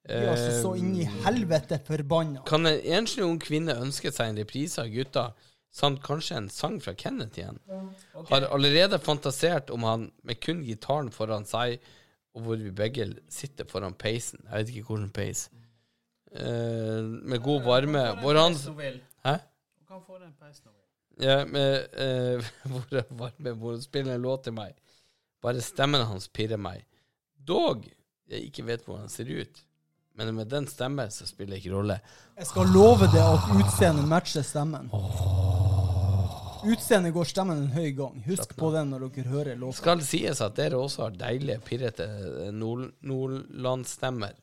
[0.06, 2.44] Vi er altså så inn i Eh, helvete forbanna.
[2.48, 5.30] Kan en enslig ung kvinne ønske seg en reprise av gutta,
[5.76, 7.60] samt kanskje en sang fra Kenneth igjen?
[8.14, 8.30] Okay.
[8.32, 11.82] Har allerede fantasert om han med kun gitaren foran seg,
[12.36, 14.44] og hvor vi begge sitter foran peisen.
[14.48, 15.50] Jeg vet ikke hvilken peis.
[16.36, 18.08] Eh, med god varme.
[18.22, 18.58] Hvor han.
[19.24, 19.36] Hæ?
[19.80, 21.28] Du kan få den peisen vil.
[21.28, 24.76] Ja, med eh, hvor varme, hvor han spiller en låt til meg.
[25.42, 26.84] Bare stemmen hans pirrer meg.
[27.48, 27.86] Dog
[28.32, 29.64] jeg ikke vet hvordan han ser ut.
[30.16, 31.98] Men med den stemmen så spiller det ikke rolle.
[32.38, 34.88] Jeg skal love deg at utseendet matcher stemmen.
[36.66, 38.22] Utseendet går stemmen en høy gang.
[38.26, 39.78] Husk på den når dere hører låta.
[39.82, 44.40] Skal det sies at dere også har deilige, pirrete eh, nord nordlandsstemmer.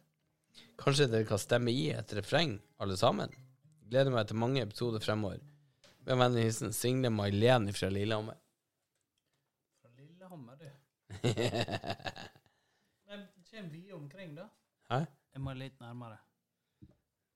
[0.83, 3.33] Kanskje dere kan stemme i et refreng, alle sammen?
[3.89, 5.41] Gleder meg til mange episoder fremover.
[6.05, 8.37] Med vennlig hilsen Signe Mailen fra Lillehammer.
[9.81, 10.69] Fra Lillehammer, du.
[13.09, 14.51] Men kommer vi omkring, da.
[14.93, 15.05] Hæ?
[15.33, 16.19] Jeg må litt nærmere.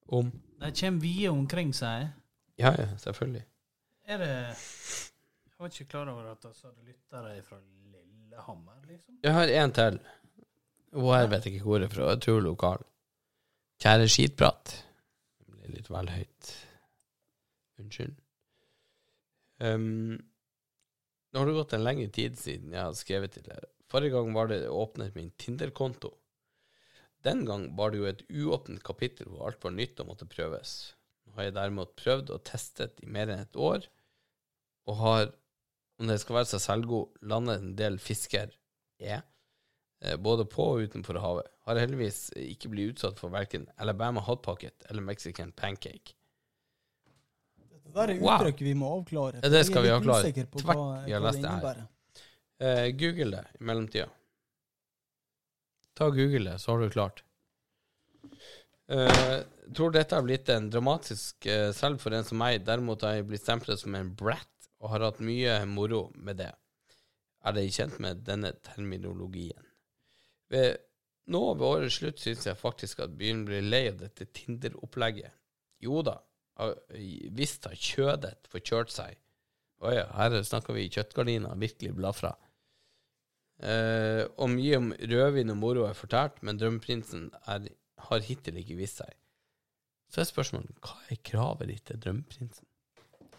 [0.06, 0.30] Om?
[0.60, 2.10] De kommer vide omkring seg.
[2.60, 3.44] Ja, ja, selvfølgelig.
[4.06, 7.58] Er det Jeg var ikke klar over at vi hadde lyttere fra
[7.92, 9.16] Lillehammer, liksom.
[9.24, 9.98] Jeg har en til.
[10.92, 12.10] Hun her vet ikke hvor er fra.
[12.12, 12.84] Jeg tror lokal.
[13.82, 14.76] Kjære skitprat.
[15.40, 16.52] Det blir litt vel høyt.
[17.80, 18.14] Unnskyld.
[19.60, 20.16] Um,
[21.32, 23.68] nå har det gått en lengre tid siden jeg har skrevet til dere.
[23.92, 26.12] Forrige gang var det åpnet min Tinder-konto.
[27.26, 30.74] Den gang var det jo et uåpent kapittel hvor alt var nytt og måtte prøves.
[31.26, 33.88] Nå har jeg derimot prøvd og testet i mer enn et år,
[34.86, 35.32] og har,
[35.98, 38.52] om det skal være seg selvgod, landet en del fisker
[39.02, 39.24] er,
[40.04, 41.50] eh, både på og utenfor havet.
[41.66, 46.14] Har heldigvis ikke blitt utsatt for verken Alabama hot pocket eller Mexican pancake.
[47.58, 48.38] Det der er Wow.
[48.38, 49.40] uttrykk vi må avklare.
[49.42, 50.30] Ja, det skal vi avklare.
[50.32, 51.82] Tvert, vi har lest det her.
[52.58, 54.06] Eh, Google det i mellomtida.
[55.96, 57.22] Ta Google det, så har du klart.
[58.86, 59.42] Uh,
[59.74, 62.60] tror dette har blitt en dramatisk uh, selv for en som meg.
[62.66, 66.52] Derimot har jeg blitt stemplet som en brat og har hatt mye moro med det.
[67.46, 69.64] Er dere kjent med denne terminologien?
[70.52, 70.76] Ved,
[71.32, 75.32] nå ved årets slutt syns jeg faktisk at byen blir lei av dette Tinder-opplegget.
[75.82, 76.20] Jo da,
[77.36, 79.16] visst har kjødet forkjørt seg.
[79.82, 82.32] Å her snakker vi kjøttgardiner virkelig blafra.
[83.62, 87.68] Eh, og mye om rødvin og moro er fortalt, men drømmeprinsen er,
[88.10, 89.14] har hittil ikke vist seg.
[90.12, 92.66] Så er spørsmålet hva er kravet ditt til drømmeprinsen?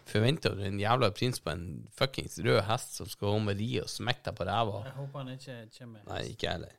[0.08, 3.74] Forventer du en jævla prins på en fuckings rød hest som skal om og ri
[3.82, 4.82] og smekke deg på ræva?
[4.88, 6.04] Jeg håper han ikke kommer.
[6.08, 6.74] Nei, ikke jeg heller.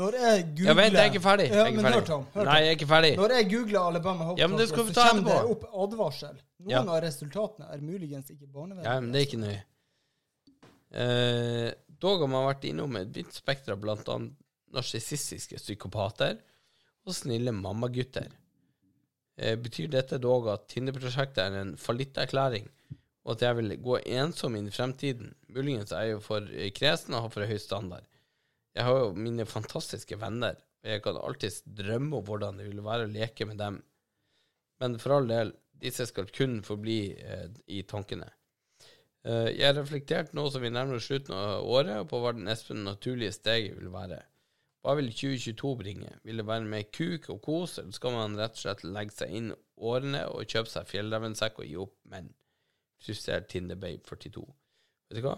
[0.00, 1.46] Når jeg googler Ja, vent, jeg er ikke ferdig.
[1.50, 1.98] Ja, Jeg er ikke ferdig.
[2.00, 2.26] hør, Tom.
[2.34, 3.10] Hør, Nei, jeg er ikke ferdig.
[3.20, 5.64] Når jeg googler Alabama Hope Ja, men det skal vi så ta kommer det opp
[5.84, 6.36] advarsel.
[6.60, 6.82] Noen Ja.
[6.84, 8.86] av resultatene er muligens ikke barnevennlige.
[8.94, 9.62] Ja, men det er ikke nøye.
[10.90, 14.36] Eh, dog har man vært innom et vidt spekter av annet
[14.74, 16.38] narsissistiske psykopater
[17.06, 18.30] og snille mammagutter.
[19.40, 22.68] Eh, betyr dette dog at Tinder-prosjektet er en fallitterklæring,
[23.24, 25.34] og at jeg vil gå ensom inn i fremtiden?
[25.54, 28.06] Muligens er jeg jo for eh, kresen og har for høy standard.
[28.76, 32.84] Jeg har jo mine fantastiske venner, og jeg kan alltids drømme om hvordan det vil
[32.84, 33.80] være å leke med dem.
[34.80, 38.28] Men for all del, disse skal kun forbli eh, i tankene.
[39.28, 42.44] Eh, jeg har reflektert nå som vi nærmer oss slutten av året, på hva det
[42.46, 44.22] neste naturlige steget vil være.
[44.80, 46.12] Hva vil 2022 bringe?
[46.24, 49.34] Vil det være mer kuk og kos, eller skal man rett og slett legge seg
[49.36, 52.30] inn årene og kjøpe seg fjellrevensekk og gi opp menn?
[53.00, 54.46] Frustrert Tinderbabe 42.
[55.10, 55.36] Vet du hva?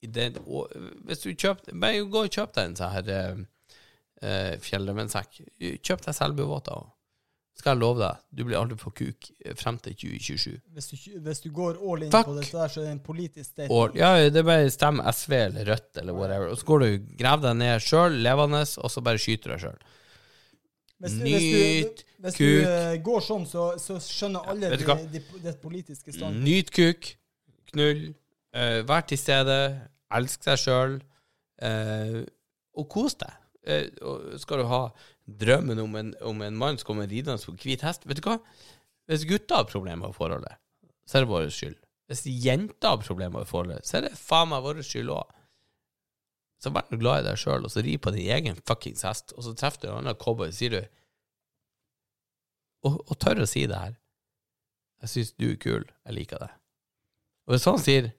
[0.00, 0.64] Den, å,
[1.04, 3.42] hvis du kjøper Bare gå og kjøp deg en sånn her eh,
[4.24, 5.42] eh, fjellrevensekk.
[5.80, 6.88] Kjøp deg selbuvåter òg.
[7.60, 10.60] Skal jeg love deg, du blir aldri på kuk eh, frem til 2027.
[10.76, 10.96] Hvis du,
[11.26, 12.30] hvis du går all in Fuck.
[12.30, 13.74] på dette, der, så er det en politisk statement.
[13.76, 16.52] Og, ja, det er bare stem SV eller Rødt eller whatever.
[16.54, 19.82] Og så går du grav deg ned sjøl, levende, og så bare skyter deg sjøl.
[21.00, 22.70] Nyt hvis, du, hvis du kuk.
[22.70, 26.48] eh, går sånn, så, så skjønner alle ja, det de, politiske standpunktet.
[26.48, 27.12] Nyt kuk,
[27.74, 28.02] knull,
[28.50, 29.56] Uh, vær til stede,
[30.10, 30.96] elsk deg sjøl,
[32.74, 33.36] og kos deg.
[34.42, 34.80] Skal du ha
[35.40, 38.38] drømmen om en, om en mann som kommer ridende på hvit hest Vet du hva?
[39.10, 40.58] Hvis gutta har problemer med forholdet,
[41.06, 41.76] så er det vår skyld.
[42.10, 45.36] Hvis jenter har problemer med forholdet, så er det faen meg vår skyld òg.
[46.60, 49.46] Så vær glad i deg sjøl, og så ri på din egen fuckings hest, og
[49.46, 50.80] så treffer du en annen cowboy, sier du
[52.86, 53.96] og, og tør å si det her.
[55.00, 56.56] Jeg syns du er kul, jeg liker deg.
[57.48, 58.10] Og hvis han sier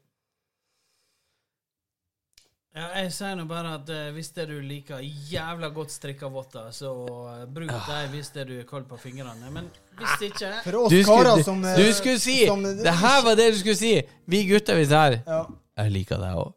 [2.71, 6.69] Ja, jeg sier nå bare at uh, hvis det du liker jævla godt strikka votter,
[6.71, 9.49] så uh, bruk dem hvis det du er kald på fingrene.
[9.51, 9.67] Men
[9.99, 13.19] hvis ikke For oss du skulle, karer som eh, du skulle si som- Det her
[13.27, 13.91] var det du skulle si!
[14.31, 15.41] Vi gutter, hvis her ja,
[15.83, 16.53] Jeg liker deg òg.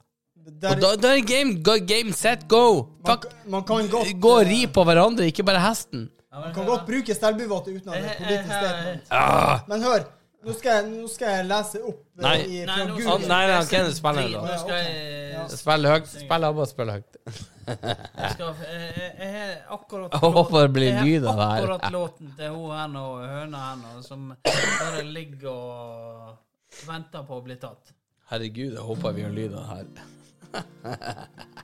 [0.63, 2.63] der, Og da, da er det game, go, game, set, go!
[3.03, 3.27] man, Fuck!
[3.51, 6.07] man kan godt Gå og ri på hverandre, ikke bare hesten.
[6.31, 9.03] Ja, men Man kan godt bruke stelbuvotter uten at det er politisk jeg- statement.
[9.11, 10.07] Ah, Men hør,
[10.45, 12.37] nå skal jeg, nå skal jeg lese opp eh, Nei.
[12.45, 13.19] i, Nei, nå Google.
[13.25, 16.09] Nei, nei, han Kenneth spiller Nå skal jeg spill høyt.
[16.13, 17.19] Spill ABBA, og spill høyt.
[17.65, 21.59] Jeg skal Jeg jeg har akkurat Jeg håper det blir lyd av det her.
[21.65, 23.05] Akkurat låten til hun her nå,
[23.35, 27.95] høna her nå, som bare ligger og venter på å bli tatt.
[28.33, 31.63] Herregud, jeg håper vi har lyd av det her.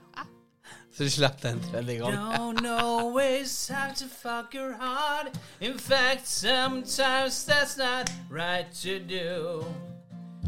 [1.01, 1.99] Så du slipper den tredje.
[1.99, 5.35] Don't always have to fuck your heart.
[5.59, 9.65] In fact, sometimes that's not right to do.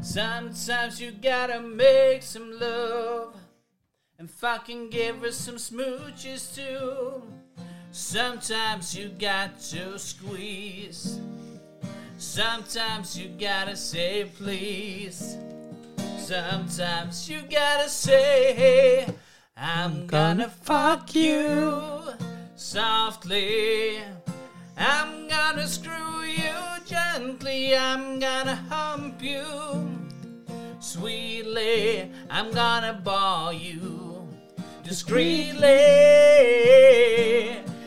[0.04, 3.34] Sometimes you gotta make some love
[4.20, 7.24] and fucking give her some smooches too.
[7.92, 11.20] Sometimes you got to squeeze.
[12.18, 15.36] Sometimes you gotta say please.
[16.20, 19.14] Sometimes you gotta say, hey,
[19.56, 22.12] I'm gonna fuck you
[22.56, 24.00] softly.
[24.76, 26.56] I'm gonna screw you
[26.88, 27.78] gently.
[27.78, 29.46] I'm gonna hump you
[30.80, 32.12] sweetly.
[32.32, 34.28] I'm gonna ball you
[34.84, 35.70] discreetly.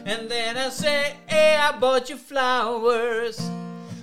[0.04, 3.40] And then I say, hey, I bought you flowers.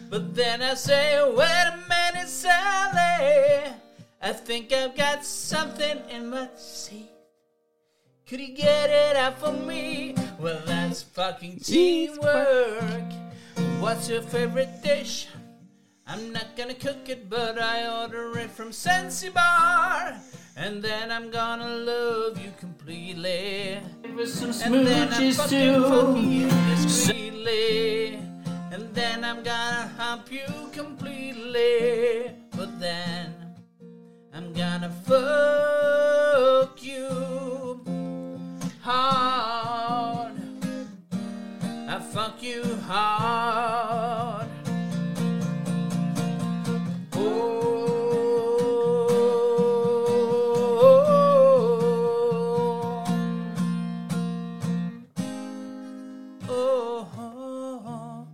[0.09, 3.73] But then I say, wait a minute, Sally.
[4.21, 7.12] I think I've got something in my teeth.
[8.25, 10.15] Could you get it out for me?
[10.39, 13.11] Well, that's fucking teamwork.
[13.81, 15.27] What's your favorite dish?
[16.07, 20.15] I'm not gonna cook it, but I order it from Sensi Bar.
[20.55, 23.81] And then I'm gonna love you completely.
[24.03, 28.19] And then I'm fucking fucking you discreetly.
[28.71, 32.31] And then I'm gonna hump you completely.
[32.55, 33.35] But then
[34.33, 37.62] I'm gonna fuck you
[38.83, 40.33] hard.
[41.87, 44.49] I fuck you hard.
[56.49, 58.27] Oh, oh,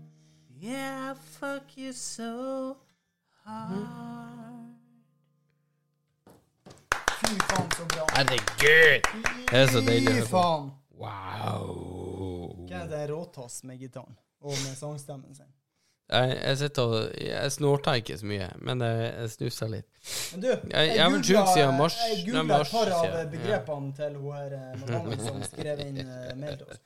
[0.60, 2.78] yeah fuck you so
[3.46, 3.86] hard.
[8.16, 9.06] I think good.
[9.50, 10.34] Det er så deilig å Fy høre på.
[10.34, 10.68] faen.
[11.00, 12.66] Wow.
[12.70, 14.16] Hva er det råtass med gitaren?
[14.42, 15.48] Og med sangstemmen sin.
[16.10, 19.90] Jeg, jeg sitter og Jeg snorter ikke så mye, men jeg, jeg snuser litt.
[20.34, 21.98] Men du, Jeg- jeg har vært sjuk siden mars.
[22.10, 25.84] Jeg Nei, mars et par av siden, begrepene til hun her eh, madammen som skrev
[25.86, 26.80] inn eh, mail til oss.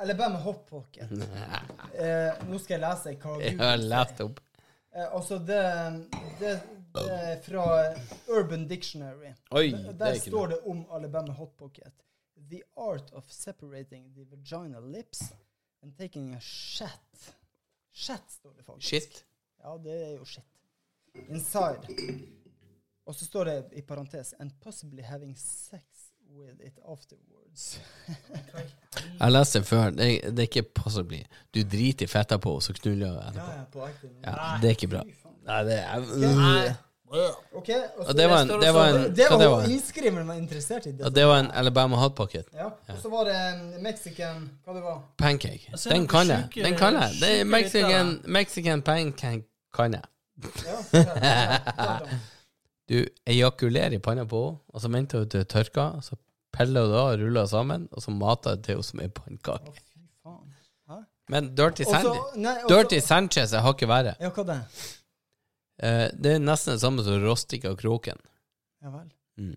[0.00, 1.10] Eller bare med hot pocket.
[1.12, 3.88] Eh, nå skal jeg lese hva Jeg Google har sier.
[3.92, 4.40] lest opp.
[4.94, 5.60] Eh, altså, det,
[6.40, 6.54] det,
[6.94, 7.66] det er fra
[8.32, 9.34] Urban Dictionary.
[9.52, 11.92] Oi, Der- det er ikke står det om Alabama Hot Pocket.
[12.50, 15.22] The art of separating the vaginal lips
[15.82, 17.34] and taking a shat.
[17.92, 18.88] Shat står det faktisk.
[18.88, 19.24] Shit.
[19.62, 20.44] Ja, det er jo shit.
[21.28, 21.98] Inside.
[23.06, 25.82] Og så står det i parentes And possibly having sex
[26.36, 27.80] with it afterwards.
[29.20, 29.90] Jeg leste det før.
[29.90, 31.22] Det er, det er ikke possibly.
[31.54, 33.80] Du driter i fetta på, og så knuller jeg Ja, etterpå.
[33.86, 34.08] ja, på.
[34.24, 35.02] Ja, det er ikke bra.
[35.46, 36.74] Nei, det er Nei.
[37.10, 37.68] OK.
[37.98, 39.64] Og så det var en, det var en det var var?
[39.66, 40.92] innskriveren var interessert i.
[41.00, 42.46] Ja, det var en Alabama hot pocket.
[42.54, 42.68] Ja.
[42.88, 45.68] Og så var det en mexican Hva det var Pancake.
[45.72, 46.48] Altså, Den kan jeg.
[46.54, 47.10] Den kan jeg.
[47.20, 48.20] Det er Mexican.
[48.26, 49.42] Mexican pancake
[49.74, 50.02] kan jeg.
[52.90, 56.16] Du ejakulerer i panna på henne, og så venter du til det tørker, så
[56.52, 59.76] peller du det av, ruller sammen, og så mater du til henne som ei pannekake.
[61.30, 64.16] Men Dirty Og Sandy nei, Dirty Sanchez er hakket verre.
[64.18, 64.56] Ja, hva det?
[65.80, 68.20] Eh, det er nesten det samme som rostika kroken.
[68.84, 69.08] Ja vel.
[69.40, 69.56] Mm.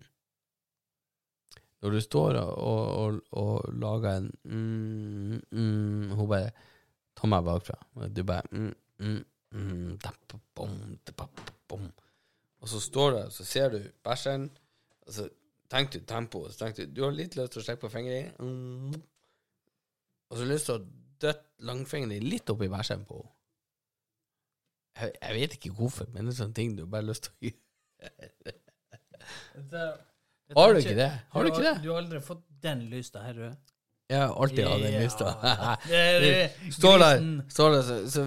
[1.84, 6.54] Når du står og, og, og, og lager en mm, mm, Hun bare
[7.14, 7.76] tar meg bakfra.
[8.08, 8.70] Du bare mm,
[9.04, 9.18] mm,
[9.52, 10.72] mm, da, pa, bom,
[11.04, 11.84] da, pa, pa, bom.
[12.64, 14.48] Og så står du, så ser du bæsjen,
[15.04, 15.28] og så
[15.70, 16.46] tenker du tempo.
[16.46, 18.96] og Så tenker du du har litt lyst til å strekke på fingeren, mm,
[20.24, 20.86] og så har du lyst til å
[21.20, 23.33] døtte langfingeren litt oppi bæsjen på henne.
[24.94, 27.34] Jeg, jeg vet ikke hvorfor, men det er sånne ting du bare har lyst til
[27.34, 28.54] å gjøre.
[29.72, 29.84] Det,
[30.54, 31.10] Har du ikke det?
[31.32, 31.76] Har du ikke det?
[31.82, 33.72] Du har aldri fått den lysta her, du.
[34.12, 35.30] Jeg har alltid hatt den lysta.
[36.76, 38.26] Står der, står der så, så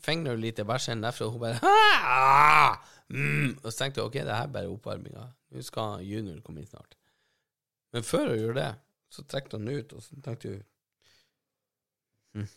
[0.00, 2.78] fengner du litt i bæsjen derfra, og hun bare «Ah!
[3.12, 3.58] mm.
[3.60, 5.26] Og så tenkte jeg ok, det her er bare oppvarminga.
[5.52, 6.96] Nå skal junior komme inn snart.
[7.92, 8.72] Men før hun gjorde det,
[9.12, 10.60] så trekte hun ut, og så tenkte hun
[12.40, 12.50] hm.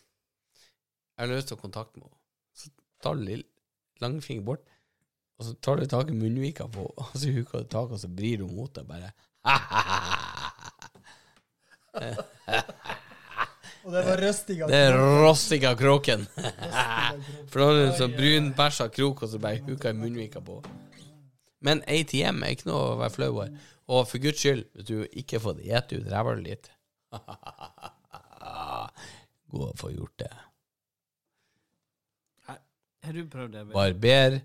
[1.14, 2.23] Jeg har lyst til å kontakte med henne.
[3.04, 3.50] Tar du langfingeren
[4.02, 4.64] langfinger bort,
[5.38, 8.10] og så tar du tak i munnvika på og så huker du tak, og så
[8.10, 9.12] vrir hun mot deg bare
[13.84, 14.66] Og det var røstinga.
[14.70, 14.94] Det er
[15.68, 16.22] av kråken.
[17.52, 20.40] For da har du en sånn brun bæsja krok, og så bare huka i munnvika
[20.40, 20.56] på.
[21.64, 23.52] Men ATM er ikke noe å være flau over.
[23.92, 26.72] Og for guds skyld, hvis du ikke får det, ete ut ræva litt.
[29.52, 30.32] Gå og få gjort det.
[33.04, 33.62] Har du prøvd det?
[33.74, 34.40] Barber,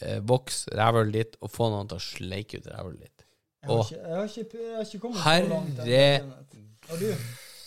[0.00, 3.24] eh, voks rævhølet ditt, og få noen til å sleike ut rævhølet ditt.
[3.60, 3.86] Jeg har, Åh.
[3.90, 5.78] ikke, jeg, har ikke, jeg har ikke kommet så langt.
[5.78, 7.10] ennå, Herre- Har du?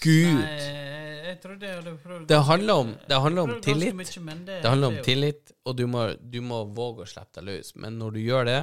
[0.04, 0.40] Gud!
[0.40, 3.94] Nei, jeg trodde jeg hadde prøvd Det handler om, det handler om prøvd ganske tillit.
[3.96, 6.58] mye, men det, Det handler om det er jo- tillit, og du må, du må
[6.76, 7.76] våge å slippe deg løs.
[7.76, 8.62] Men når du gjør det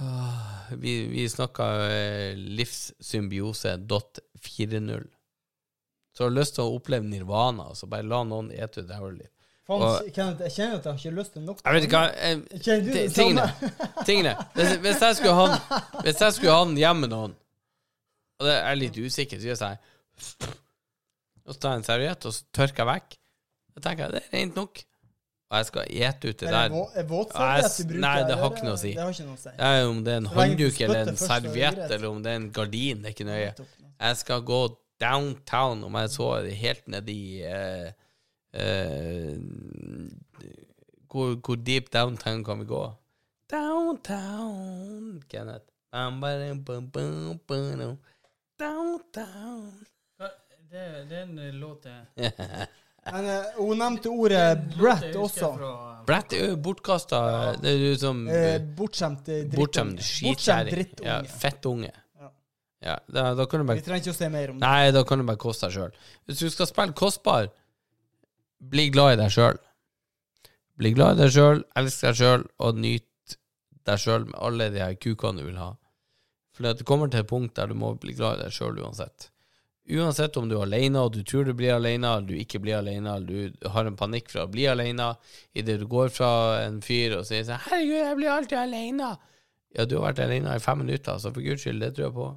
[0.00, 5.06] Ah, Vi, vi snakka eh, livssymbiose dot 4.0.
[6.18, 9.12] Så har du lyst til å oppleve nirvana, så bare la noen ete ut ræva
[9.68, 11.60] Kenneth, jeg kjenner at jeg har ikke lyst til noe.
[11.60, 12.08] Jeg vet ikke hva
[12.64, 13.44] Kjenner du det Tingene.
[13.52, 14.06] samme?
[14.08, 14.32] tingene.
[14.56, 15.76] Hvis, jeg skulle ha
[16.06, 17.36] hvis jeg skulle ha den hjemme med noen,
[18.40, 20.56] og det er litt usikker, så gjør jeg sånn
[21.44, 23.18] Og så tar jeg en serviett, og så tørker jeg vekk.
[23.76, 24.82] Da tenker jeg det er rent nok.
[25.48, 26.98] Og jeg skal ete ut det Er det der.
[27.00, 28.02] er våtserviett du bruker?
[28.08, 28.90] nei, det har ikke noe å si.
[28.96, 29.54] Det har ikke noe å si.
[29.60, 32.40] Det er om det er en håndduk eller en er serviett eller om det er
[32.42, 33.54] en gardin, det er ikke nøye.
[34.00, 34.60] Jeg skal gå
[35.00, 36.28] downtown, om jeg så
[36.62, 37.90] helt nedi eh,
[38.52, 39.36] eh,
[41.08, 42.82] hvor, hvor deep downtown kan vi gå?
[43.50, 45.64] Downtown, Kenneth.
[45.92, 47.96] Bam, badam, bam, bam, bam,
[48.58, 49.86] Downtown.
[50.68, 52.02] Det, det er en låt jeg
[53.12, 55.46] Men uh, hun nevnte ordet Brett også.
[55.56, 57.20] fra- Brett er jo bortkasta.
[57.62, 59.22] Det er jo som uh, bortskjemt
[59.54, 60.02] drittunge.
[60.26, 61.08] Bortskjemt drittunge.
[61.08, 61.92] Ja, fettunge.
[62.84, 62.98] Ja.
[63.10, 64.66] Da, da kan du Vi trenger ikke å se mer om det.
[64.66, 65.96] Nei, da kan du bare koste deg sjøl.
[66.28, 67.48] Hvis du skal spille kostbar,
[68.58, 69.58] bli glad i deg sjøl.
[70.78, 73.38] Bli glad i deg sjøl, elsk deg sjøl, og nyt
[73.88, 75.72] deg sjøl med alle de her kukene du vil ha.
[76.54, 79.30] For det kommer til et punkt der du må bli glad i deg sjøl uansett.
[79.88, 82.76] Uansett om du er alene, og du tror du blir alene, eller du ikke blir
[82.76, 85.14] alene, eller du har en panikk for å bli alene,
[85.56, 86.30] idet du går fra
[86.66, 89.16] en fyr og sier sånn 'Herregud, jeg blir alltid alene'.
[89.74, 92.14] Ja, du har vært alene i fem minutter, så for guds skyld, det tror jeg
[92.14, 92.28] på.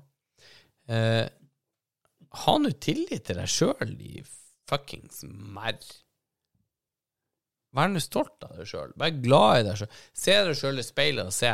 [0.92, 1.28] Eh,
[2.46, 4.24] ha nå tillit til deg sjøl, de
[4.70, 5.82] fuckings merr.
[7.76, 8.92] Vær nå stolt av deg sjøl.
[9.00, 10.00] Vær glad i deg sjøl.
[10.24, 11.52] Se deg sjøl i speilet og se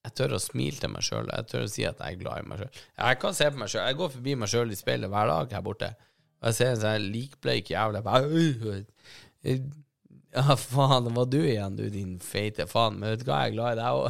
[0.00, 1.26] Jeg tør å smile til meg sjøl.
[1.28, 2.78] Jeg tør å si at jeg er glad i meg sjøl.
[3.02, 3.82] Jeg kan se på meg sjøl.
[3.84, 5.90] Jeg går forbi meg sjøl i speilet hver dag her borte.
[6.40, 8.00] Og jeg ser en sånn likbleik jævel.
[8.06, 8.86] Bare, «Øy,
[9.44, 9.60] øy,
[10.30, 13.00] Ja, faen, det var du igjen, du din feite faen.
[13.00, 14.08] Men vet du hva, jeg er glad i deg òg.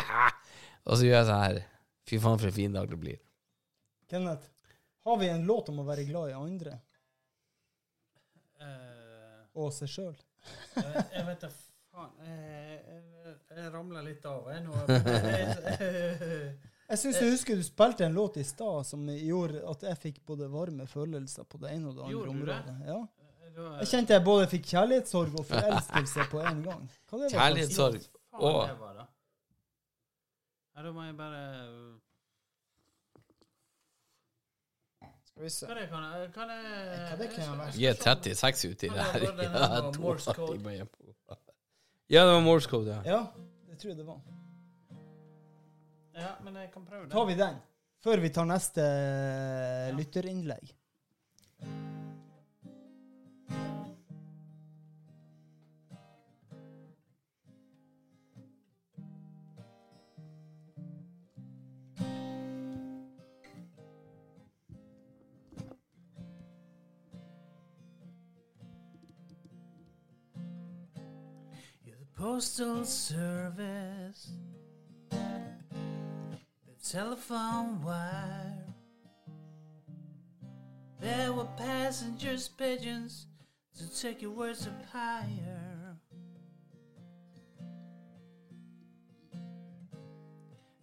[0.86, 1.60] og så gjør jeg sånn her.
[2.08, 3.18] Fy faen, for en fin dag det blir.
[4.12, 4.48] Kenneth,
[5.08, 6.78] har vi en låt om å være glad i andre
[8.62, 10.12] Eh, og seg sjøl?
[10.76, 11.48] jeg, jeg vet da
[11.90, 12.12] faen.
[12.22, 14.76] Jeg, jeg, jeg ramler litt av, jeg nå.
[16.92, 20.20] Jeg, syns jeg husker du spilte en låt i stad som gjorde at jeg fikk
[20.28, 22.62] både varme følelser på det ene og det andre Gjorde området.
[22.68, 22.92] det?
[22.92, 23.00] Ja.
[23.82, 26.86] Jeg kjente jeg både fikk kjærlighetssorg og forelskelse på en gang.
[27.10, 28.06] Hva det var Kjærlighetssorg.
[28.32, 29.08] da.
[30.72, 31.42] Ja, da må jeg bare
[35.50, 35.66] Se.
[35.66, 37.72] Hva det kan jeg Kan jeg Hva det kan være?
[37.74, 39.26] Gi 36 uti der.
[39.42, 40.58] Ja, to Morse code.
[40.58, 40.70] timer
[42.10, 43.02] Ja, det var Morse code, ja.
[43.16, 43.26] Ja,
[43.70, 44.20] det tror jeg det var.
[46.14, 47.12] Ja, men jeg kan prøve det.
[47.12, 47.60] Tar vi den
[48.02, 48.84] før vi tar neste
[49.96, 50.72] lytterinnlegg?
[72.22, 74.30] Postal service,
[75.10, 78.64] the telephone wire.
[81.00, 83.26] There were passengers, pigeons
[83.76, 85.96] to take your words up higher.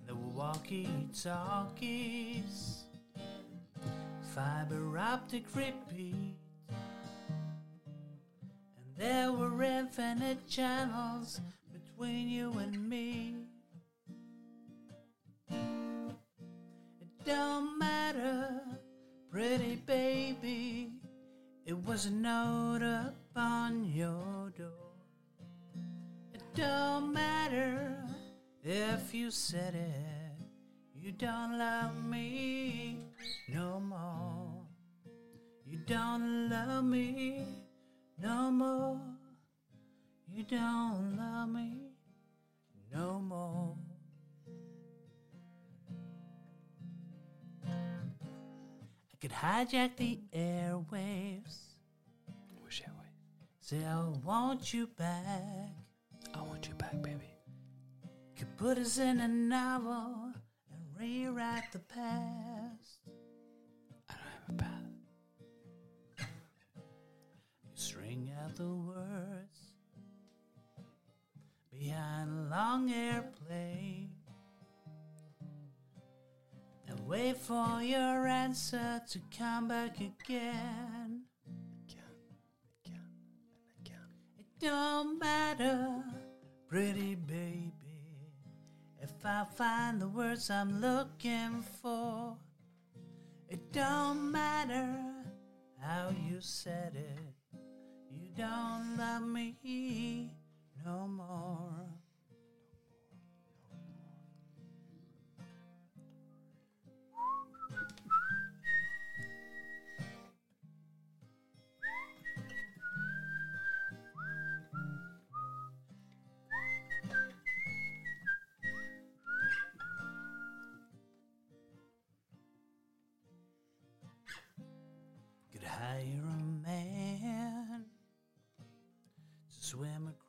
[0.05, 2.83] There were walkie talkies,
[4.35, 6.38] fiber optic repeat.
[8.99, 11.39] There were infinite channels
[11.71, 13.33] between you and me.
[15.49, 18.59] It don't matter,
[19.31, 20.91] pretty baby.
[21.65, 24.91] It was a note upon your door.
[26.33, 28.03] It don't matter
[28.61, 30.45] if you said it.
[30.93, 32.97] You don't love me
[33.47, 34.65] no more.
[35.65, 37.45] You don't love me
[38.21, 38.99] no more.
[40.27, 41.77] You don't love me
[42.93, 43.75] no more.
[47.67, 51.69] I could hijack the airwaves.
[53.69, 55.69] Say I want you back.
[56.33, 57.29] I want you back, baby.
[58.35, 60.33] Could put us in a novel
[60.71, 62.48] and rewrite the past.
[68.49, 69.73] Out the words
[71.71, 74.09] behind a long airplane
[76.87, 81.23] and wait for your answer to come back again.
[84.37, 86.03] It don't matter,
[86.67, 87.73] pretty baby,
[89.01, 92.35] if I find the words I'm looking for.
[93.47, 94.95] It don't matter
[95.79, 97.28] how you said it.
[98.39, 100.31] Don't love me
[100.85, 101.88] no more.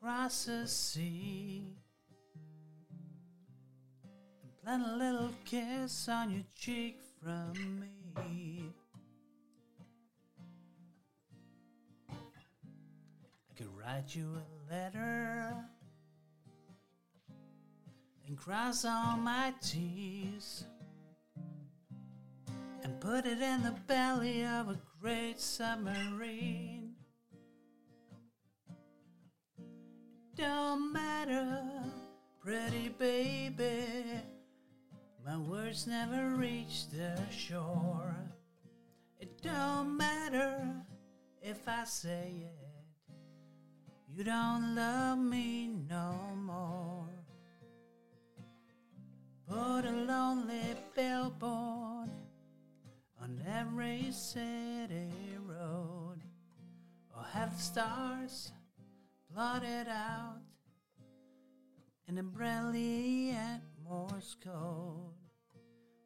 [0.01, 1.75] Across the sea
[4.43, 7.53] and plant a little kiss on your cheek from
[8.17, 8.65] me.
[12.09, 12.15] I
[13.57, 15.55] could write you a letter
[18.27, 20.65] and cross all my T's
[22.83, 26.80] and put it in the belly of a great submarine.
[30.41, 31.63] Don't matter,
[32.41, 33.95] pretty baby,
[35.23, 38.17] my words never reach the shore.
[39.19, 40.67] It don't matter
[41.43, 43.15] if I say it,
[44.09, 47.05] you don't love me no more.
[49.47, 52.09] Put a lonely billboard
[53.21, 55.13] on every city
[55.47, 56.23] road,
[57.15, 58.53] or have the stars
[59.33, 60.41] blotted out
[62.09, 65.15] in a brilliant Morse code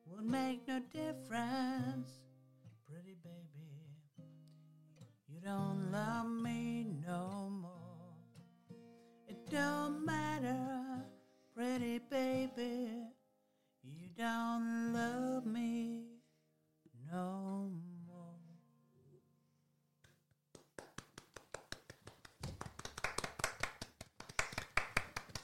[0.06, 2.10] would make no difference.
[2.86, 4.28] Pretty baby,
[5.26, 8.80] you don't love me no more.
[9.26, 11.04] It don't matter,
[11.56, 12.90] pretty baby,
[13.82, 16.02] you don't love me
[17.10, 17.93] no more.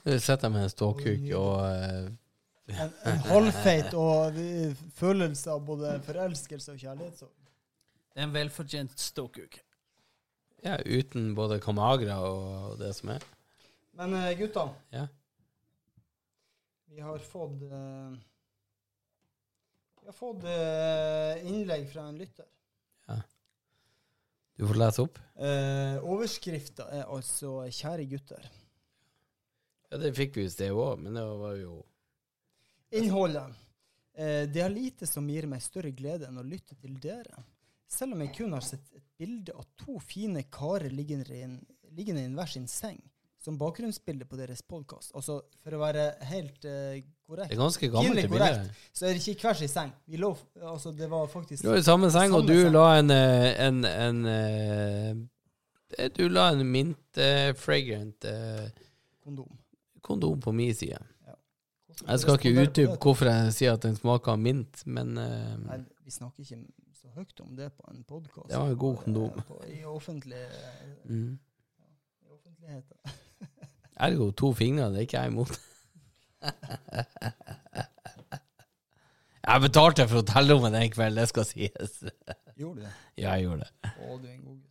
[0.05, 2.09] Du sitter med en ståkuk og eh,
[2.71, 7.17] En, en halvfeit og vi- følelse av både forelskelse og kjærlighet.
[7.19, 7.27] Så.
[8.13, 9.59] Det er en velfortjent ståkuk.
[10.63, 13.23] ja, uten både Camagra og det som er.
[13.97, 15.07] Men eh, gutta, Ja.
[16.87, 18.15] vi har fått uh,
[20.01, 22.45] Vi har fått eh, innlegg fra en lytter.
[23.07, 23.19] Ja.
[24.57, 25.19] Du får lese opp.
[25.35, 28.47] Uh, Overskrifta er altså 'Kjære gutter'.
[29.91, 31.81] Ja, Det fikk vi i sted òg, men det var jo
[32.91, 33.53] Innholdet.
[34.15, 37.43] Eh, det er lite som gir meg større glede enn å lytte til dere.
[37.91, 41.57] Selv om jeg kun har sett et bilde av to fine karer liggende i, en,
[41.95, 42.99] liggende i en hver sin seng,
[43.41, 45.11] som bakgrunnsbilde på deres podkast.
[45.17, 46.59] Altså, for å være helt
[47.27, 47.49] korrekt.
[47.49, 48.19] Det er ganske gammelt.
[48.21, 48.83] Det korrekt.
[48.93, 49.95] så er det ikke hver sin seng.
[50.07, 52.71] Vi lå, altså, det var faktisk Du var i samme seng, og du seng.
[52.75, 58.29] la en eh, en, en eh, Du la en mint-fragrant
[59.23, 59.57] kondom.
[60.01, 60.97] Kondom på min side.
[62.07, 65.25] Jeg skal ikke utdype hvorfor jeg sier at den smaker mint, men uh,
[65.67, 66.57] Nei, vi snakker ikke
[66.97, 68.49] så høyt om det på en podkast.
[68.49, 69.31] Det var en god kondom.
[69.67, 70.45] I, offentlig,
[71.05, 71.39] mm.
[72.25, 72.97] i offentligheten.
[74.07, 75.53] Ergo to fingre, det er ikke jeg imot.
[79.51, 81.93] jeg betalte for hotellrommet den kvelden, det skal sies.
[82.57, 82.93] Gjorde du det?
[83.17, 83.71] Ja, jeg gjorde det.
[83.91, 84.67] Å, du er en god gutt.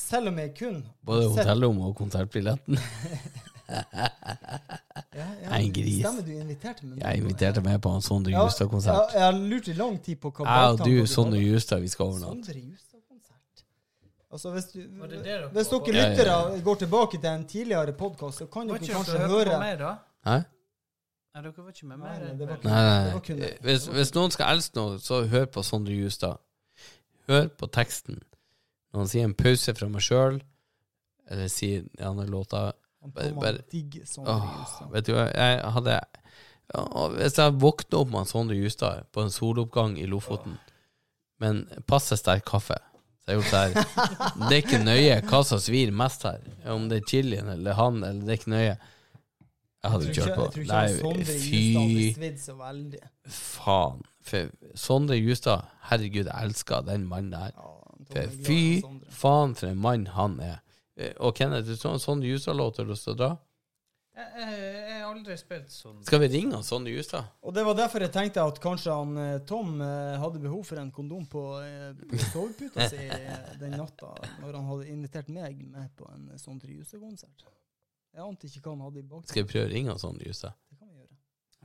[0.00, 2.78] Selv om jeg kun Både hotellrommet og konsertbilletten.
[3.70, 5.98] ja, ja, en gris.
[6.00, 6.98] Stemmer, du inviterte meg.
[7.02, 8.94] Jeg inviterte meg på en Sondre Justad-konsert.
[8.94, 11.40] Ja, jeg har lurt i lang tid på hva Jeg og du, Sondre.
[11.42, 12.62] Justad, vi skal overnatte.
[14.30, 16.60] Altså, hvis, du, det det dere hvis dere Ja, ja, lyttere ja.
[16.62, 19.94] går tilbake til en tidligere podkast, så kan dere kanskje høre høre på meg, da?
[20.26, 20.36] Hæ?
[21.34, 22.20] Nei, dere var ikke med meg.
[22.20, 26.38] nei, Nei, nei, kun Hvis, hvis noen skal elske noe, så hør på Sondre Justad.
[27.26, 28.22] Hør på teksten.
[28.92, 30.40] Når han sier en pause fra meg sjøl,
[31.30, 32.79] eller sier en andre låta Han
[33.14, 34.90] Bare- digger Sondre Justad.
[34.92, 36.82] Vet du hva, jeg hadde ja,
[37.16, 40.58] Hvis jeg våkner opp med Sondre Justad på en soloppgang i Lofoten
[41.40, 42.76] men en passe sterk kaffe
[43.24, 46.40] så jeg har gjort det her Det er ikke nøye hva som svir mest her.
[46.72, 48.76] Om det er chilien eller han, eller det er ikke nøye.
[49.80, 50.46] Jeg hadde kjørt på.
[50.46, 53.00] Jeg tror ikke Nei, fy så veldig.
[53.28, 54.00] faen.
[54.30, 57.52] For Sondre Justad, herregud, jeg elsker den mannen der.
[58.44, 58.80] Fy
[59.12, 60.58] faen for en mann han er.
[61.00, 63.30] Eh, Og Kenneth, du så en Sondre Justad-låt har du lyst til å dra?
[64.20, 66.00] Jeg, har aldri spilt sånn.
[66.04, 67.28] Skal vi ringe han Sondre Justad?
[67.46, 70.80] Og det var derfor jeg tenkte at kanskje han eh, Tom eh, hadde behov for
[70.82, 73.06] en kondom på eh, på soveputa si
[73.62, 77.46] den natta, når han hadde invitert meg med på en Sondre Justad-konsert.
[78.10, 79.30] Jeg ante ikke hva han hadde i bakgrunnen.
[79.30, 80.58] Skal vi prøve å ringe han Sondre Justad?
[80.68, 81.16] Det kan vi gjøre.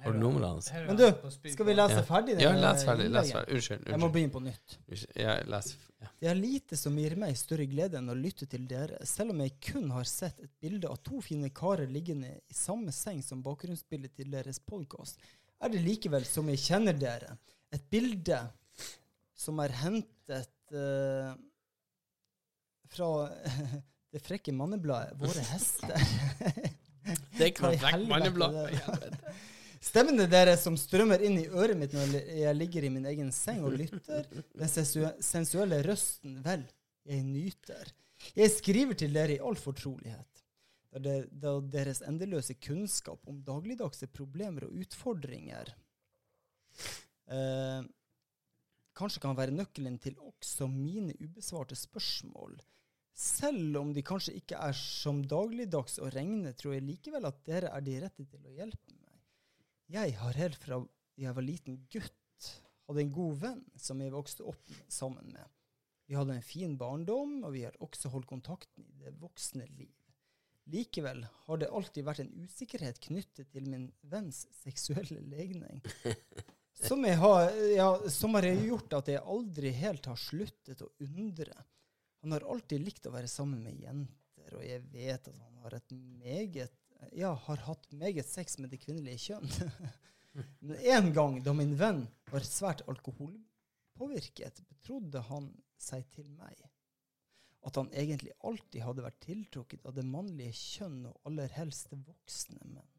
[0.03, 0.71] Har du nummeret hans?
[0.87, 1.05] Men du,
[1.51, 2.03] Skal vi lese Ja.
[2.03, 2.35] ferdig?
[2.41, 3.09] Ja, les ferdig.
[3.09, 3.55] Les ferdig.
[3.55, 3.87] Unnskyld.
[3.89, 4.77] Jeg må begynne på nytt.
[4.89, 5.15] Unnskyld.
[5.21, 5.69] Ja, les.
[6.01, 6.09] Ja.
[6.21, 9.39] Det er lite som gir meg større glede enn å lytte til dere, selv om
[9.41, 13.41] jeg kun har sett et bilde av to fine karer liggende i samme seng som
[13.45, 15.17] bakgrunnsbildet til deres podkast,
[15.63, 17.37] er det likevel som jeg kjenner dere.
[17.73, 18.37] Et bilde
[19.35, 21.33] som er hentet uh,
[22.91, 23.09] fra
[24.13, 25.97] det frekke mannebladet Våre hester.
[27.35, 29.35] Det er ikke helvete er det?
[29.85, 33.61] Stemmene deres som strømmer inn i øret mitt når jeg ligger i min egen seng
[33.67, 34.25] og lytter,
[34.57, 36.65] den sensuelle røsten, vel,
[37.05, 37.91] jeg nyter.
[38.33, 40.41] Jeg skriver til dere i all fortrolighet,
[40.95, 45.73] da deres endeløse kunnskap om dagligdagse problemer og utfordringer
[47.27, 47.81] eh,
[48.95, 52.57] kanskje kan være nøkkelen til også mine ubesvarte spørsmål.
[53.15, 57.71] Selv om de kanskje ikke er som dagligdags å regne, tror jeg likevel at dere
[57.75, 59.04] er de rette til å hjelpe meg.
[59.91, 60.79] Jeg har helt fra
[61.15, 62.47] jeg var liten gutt,
[62.87, 65.45] hadde en god venn som jeg vokste opp sammen med.
[66.05, 69.93] Vi hadde en fin barndom, og vi har også holdt kontakten i det voksne liv.
[70.73, 75.81] Likevel har det alltid vært en usikkerhet knyttet til min venns seksuelle legning.
[76.75, 81.53] Som, jeg har, ja, som har gjort at jeg aldri helt har sluttet å undre.
[82.19, 85.77] Han har alltid likt å være sammen med jenter, og jeg vet at han har
[85.77, 86.75] et meget
[87.13, 89.73] ja, har hatt meget sex med det kvinnelige kjønn.
[90.65, 96.57] Men en gang da min venn var svært alkoholpåvirket, betrodde han seg til meg.
[97.65, 102.61] At han egentlig alltid hadde vært tiltrukket av det mannlige kjønn, og aller helst voksne
[102.65, 102.91] menn.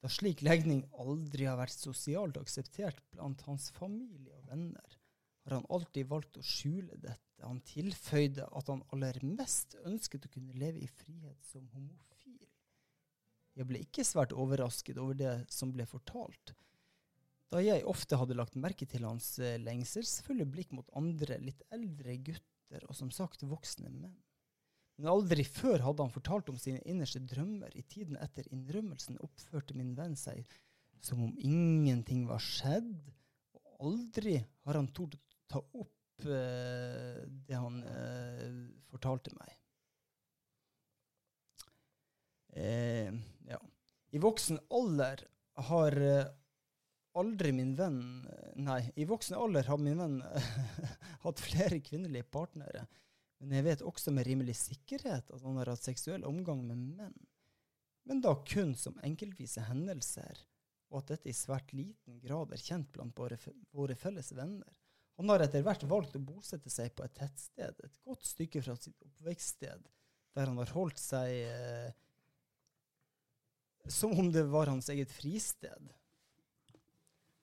[0.00, 4.96] da slik legning aldri har vært sosialt akseptert blant hans familie og venner,
[5.44, 7.40] har han alltid valgt å skjule dette.
[7.42, 12.09] Han tilføyde at han aller mest ønsket å kunne leve i frihet som homofil.
[13.58, 16.54] Jeg ble ikke svært overrasket over det som ble fortalt,
[17.50, 22.14] da jeg ofte hadde lagt merke til hans eh, lengselsfulle blikk mot andre, litt eldre
[22.22, 24.14] gutter og som sagt voksne menn.
[25.00, 27.72] Men aldri før hadde han fortalt om sine innerste drømmer.
[27.74, 30.44] I tiden etter innrømmelsen oppførte min venn seg
[31.00, 32.92] som om ingenting var skjedd,
[33.56, 34.36] og aldri
[34.66, 38.44] har han tort å ta opp eh, det han eh,
[38.92, 39.56] fortalte meg.
[42.52, 43.10] Eh,
[43.48, 43.60] ja.
[44.10, 45.22] I voksen alder
[45.70, 46.26] har eh,
[47.20, 50.18] aldri min venn eh, Nei, i voksen alder har min venn
[51.24, 52.86] hatt flere kvinnelige partnere.
[53.40, 57.16] Men jeg vet også med rimelig sikkerhet at han har hatt seksuell omgang med menn.
[58.08, 60.42] Men da kun som enkeltvise hendelser,
[60.90, 64.76] og at dette i svært liten grad er kjent blant våre, felles venner.
[65.20, 68.74] Han har etter hvert valgt å bosette seg på et tettsted, et godt stykke fra
[68.80, 69.84] sitt oppvekststed,
[70.34, 71.92] der han har holdt seg eh,
[73.88, 75.92] som om det var hans eget fristed.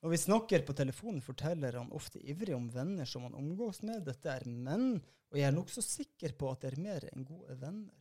[0.01, 4.05] Når vi snakker på telefonen, forteller han ofte ivrig om venner som han omgås med.
[4.05, 4.99] Dette er menn,
[5.31, 7.95] og jeg er nokså sikker på at det er mer enn gode venner.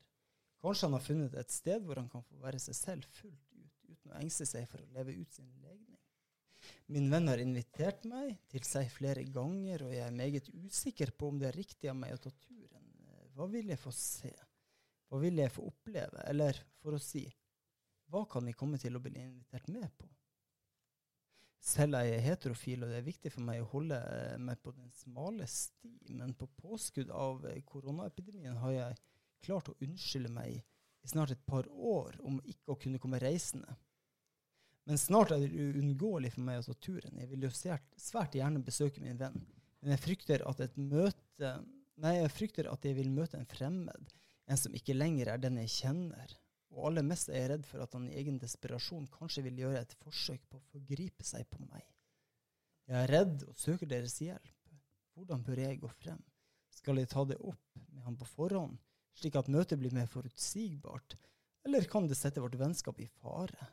[0.63, 3.73] Kanskje han har funnet et sted hvor han kan få være seg selv fullt ut,
[3.89, 5.97] uten å engste seg for å leve ut sin legning.
[6.93, 11.31] Min venn har invitert meg til seg flere ganger, og jeg er meget usikker på
[11.33, 12.93] om det er riktig av meg å ta turen.
[13.37, 14.33] Hva vil jeg få se?
[15.11, 16.23] Hva vil jeg få oppleve?
[16.31, 17.27] Eller for å si,
[18.13, 20.09] hva kan jeg komme til å bli invitert med på?
[21.67, 24.71] Selv er jeg heterofil, og det er viktig for meg å holde eh, meg på
[24.77, 29.01] den smale sti, men på påskudd av eh, koronaepidemien har jeg
[29.43, 33.75] klart å unnskylde meg i snart et par år om ikke å kunne komme reisende.
[34.87, 37.19] Men snart er det uunngåelig for meg å ta turen.
[37.19, 39.41] Jeg vil jo svært, gjerne besøke min venn,
[39.81, 41.57] men jeg frykter at møte
[41.97, 44.11] Nei, jeg frykter at jeg vil møte en fremmed,
[44.45, 46.35] en som ikke lenger er den jeg kjenner.
[46.77, 49.81] Og aller mest er jeg redd for at han i egen desperasjon kanskje vil gjøre
[49.81, 51.85] et forsøk på å forgripe seg på meg.
[52.87, 54.53] Jeg er redd og søker deres hjelp.
[55.17, 56.21] Hvordan bør jeg gå frem?
[56.77, 58.77] Skal jeg ta det opp med han på forhånd,
[59.17, 61.17] slik at møtet blir mer forutsigbart,
[61.67, 63.73] eller kan det sette vårt vennskap i fare?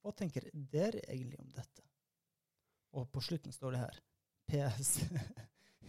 [0.00, 1.82] Hva tenker dere egentlig om dette?
[2.96, 3.98] Og på slutten står det her
[4.46, 4.94] PS.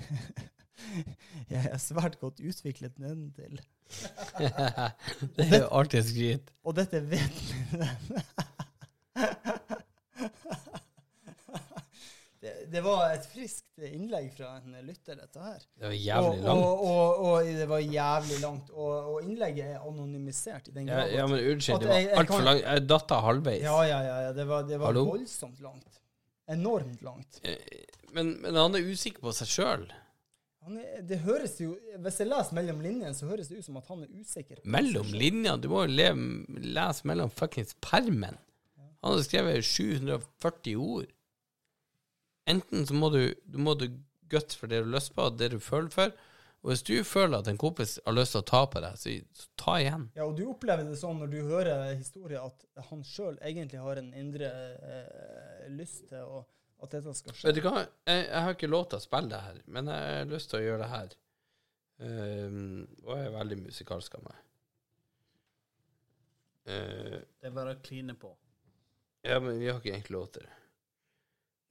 [1.53, 3.55] Jeg er svært godt utviklet nedentil.
[5.37, 6.51] det er jo artig skryt.
[6.63, 7.87] Og dette vet min.
[12.37, 15.57] Det, det var et friskt innlegg fra en lytter, dette her.
[15.73, 16.65] Det var jævlig langt.
[16.67, 18.67] Og, og, og det var jævlig langt.
[18.77, 21.09] Og, innlegget er anonymisert i den grad.
[21.09, 22.61] ja, ja, men unnskyld, det var altfor langt.
[22.61, 23.63] Jeg datt av halvveis.
[23.65, 24.31] ja, ja, ja, ja.
[24.37, 25.97] Det var, det var voldsomt langt.
[26.47, 27.41] Enormt langt.
[27.43, 27.57] Eh,
[28.15, 29.81] Men, men han er usikker på seg sjøl.
[30.67, 33.77] Han er, det høres jo, Hvis jeg leser mellom linjene, så høres det ut som
[33.79, 34.59] at han er usikker.
[34.67, 35.55] Mellom linjene.
[35.63, 38.35] Du må jo leve, lese mellom fuckings permen.
[38.75, 41.07] Han hadde skrevet 740 ord.
[42.51, 43.87] Enten så må du, du må du
[44.31, 46.11] guts for det du har lyst på, det du føler for.
[46.65, 49.13] Og hvis du føler at en kompis har lyst til å ta på deg, så,
[49.37, 50.07] så ta igjen.
[50.17, 54.01] Ja, og du opplever det sånn når du hører historier, at han sjøl egentlig har
[54.01, 56.41] en indre eh, lyst til å,
[56.83, 57.47] at dette skal skje.
[57.49, 60.17] Vet du hva, jeg, jeg har ikke lov til å spille det her, men jeg
[60.19, 61.15] har lyst til å gjøre det her.
[61.97, 64.43] Um, og jeg er veldig musikalsk av meg.
[66.67, 68.33] Uh, Det er bare å kline på.
[69.23, 70.53] ja, men vi har ikke egentlig lov til det.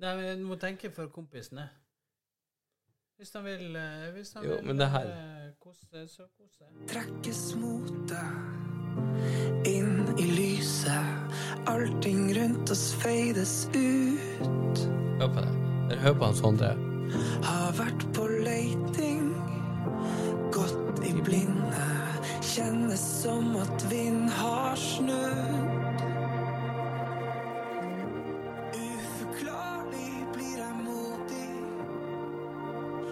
[0.02, 1.68] Nei, men du må tenke for kompisene.
[3.16, 6.66] Hvis han vil eh, Hvis han Jo, vil men det her- eh, kose, så kose.
[6.90, 8.55] trekkes mot deg
[9.64, 11.36] inn i lyset.
[11.66, 14.88] Allting rundt oss feides ut.
[15.20, 15.98] Hør på det.
[16.02, 16.72] Hør på han Sondre.
[17.46, 19.30] Har vært på leiting,
[20.54, 21.84] gått i blinde.
[22.46, 26.02] Kjennes som at vind har snudd.
[28.74, 31.48] Uforklarlig blir jeg modig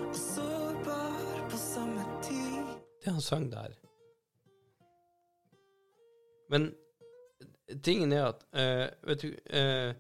[0.08, 2.74] og sårbar på samme tid.
[3.04, 3.76] Det han sang der.
[6.52, 6.72] Men
[7.84, 9.94] tingen er at uh, Vet du uh,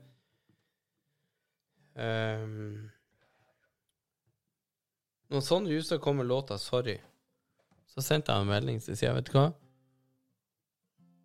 [1.96, 2.90] um,
[5.32, 7.00] Når Sondre Justad kom låta 'Sorry',
[7.86, 9.48] så sendte jeg en melding som sier Vet du hva?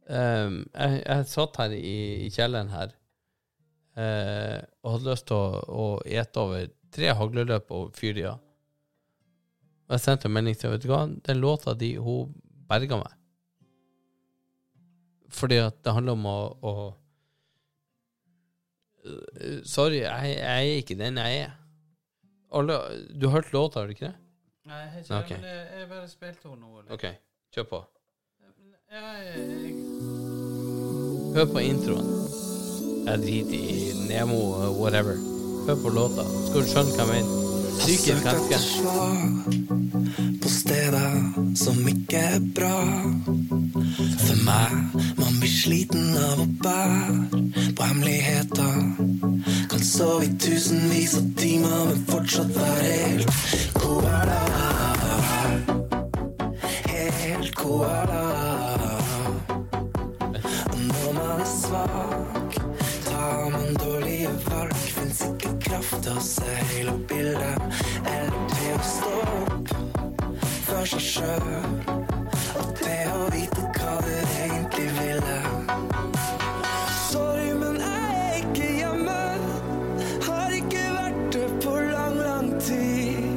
[0.09, 2.95] Um, jeg, jeg satt her i, i kjelleren her
[3.99, 8.39] uh, og hadde lyst til å, å ete over tre hagleløp og av.
[9.89, 12.33] Og jeg sendte en melding til vet du hva, den låta di, hun
[12.69, 13.18] berga meg.
[15.29, 16.73] Fordi at det handler om å, å
[19.09, 21.55] Eh, Sorry, jeg, jeg er ikke den jeg er.
[22.51, 22.79] Alle,
[23.13, 24.15] du har hørt låta, har du ikke det?
[24.69, 25.29] Nei, jeg har ikke Ok.
[25.29, 26.83] det, men jeg, bare spilte henne nå.
[26.93, 27.05] OK,
[27.55, 27.81] kjør på.
[31.35, 32.09] Hør på introen.
[33.09, 34.39] Jeg driter i Nemo,
[34.77, 35.17] whatever.
[35.69, 36.25] Hør på låta.
[36.49, 37.37] Skal du skjønne hva jeg mener.
[38.25, 38.57] Ganske.
[38.65, 39.88] svar
[40.49, 41.11] på steder
[41.55, 42.77] som ikke er bra.
[44.23, 44.71] For meg,
[45.19, 47.41] man blir sliten av å bære
[47.77, 48.79] på hemmeligheter.
[49.69, 53.29] Kan sove i tusenvis av timer, men fortsatt være helt
[53.77, 54.39] koala.
[56.89, 58.23] Helt koala.
[60.33, 62.59] Og når man er svak,
[63.05, 64.73] tar man dårlige valg.
[64.97, 67.81] Fins ikke kraft til å se hele bildet,
[68.17, 69.98] eller til å stå opp
[70.69, 71.47] for seg sjøl.
[72.59, 74.11] Og det å vite hva du
[74.43, 75.37] egentlig ville.
[77.09, 79.15] Sorry, men jeg er ikke hjemme.
[80.27, 83.31] Har ikke vært det på lang, lang tid.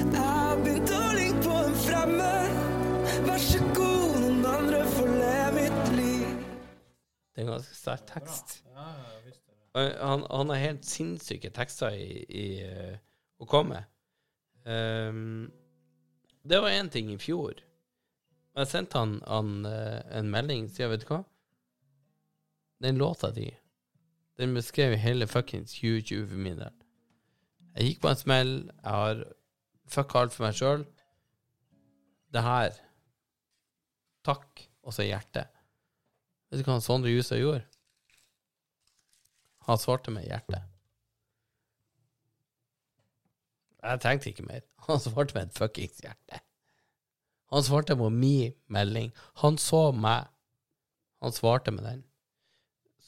[0.00, 2.58] Jeg har begynt å ligge på en fremmed.
[3.28, 6.26] Vær så god, noen andre får leve mitt liv.
[7.30, 8.58] Det er en ganske sterk tekst.
[9.78, 12.98] Han, han har helt sinnssyke tekster i, i eh,
[13.38, 13.84] å komme.
[14.66, 15.46] Ehm,
[16.50, 17.60] det var én ting i fjor.
[18.58, 21.22] Jeg sendte han, han eh, en melding og sa, vet du hva?
[22.82, 23.46] Den låta di,
[24.40, 26.76] den beskrev hele fuckings 2020 for min del.
[27.76, 29.24] Jeg gikk på en smell, jeg har
[29.90, 30.86] fucka alt for meg sjøl.
[32.30, 32.78] Det her
[34.26, 35.48] Takk, og så hjertet.
[36.50, 37.62] Vet du hva Sondre Justad gjorde?
[39.64, 40.69] Han svarte med hjertet.
[43.82, 44.60] Jeg trengte ikke mer.
[44.88, 46.40] Han svarte med et fuckings hjerte.
[47.52, 49.12] Han svarte på min melding.
[49.42, 50.28] Han så meg.
[51.22, 52.04] Han svarte med den.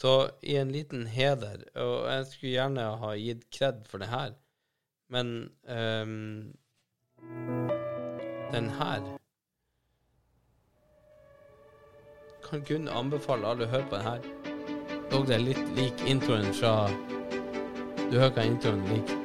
[0.02, 4.32] Så i en liten heder, og jeg skulle gjerne ha gitt kred for det her,
[5.08, 6.56] men um,
[8.52, 9.18] den her
[12.48, 14.28] kan kun anbefale alle å høre på den her.
[15.12, 16.88] Dog det er litt lik introen fra
[18.10, 19.21] Du hører hva introen er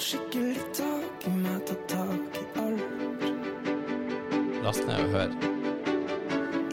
[0.00, 2.82] tatt skikkelig tak i meg, tatt tak i alt.
[4.64, 5.30] Last ned og hør.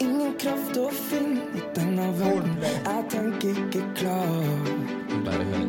[0.00, 2.56] Ingen kraft å finne i denne verden.
[2.62, 4.48] Jeg tenker ikke klar.
[5.26, 5.66] Bare hør.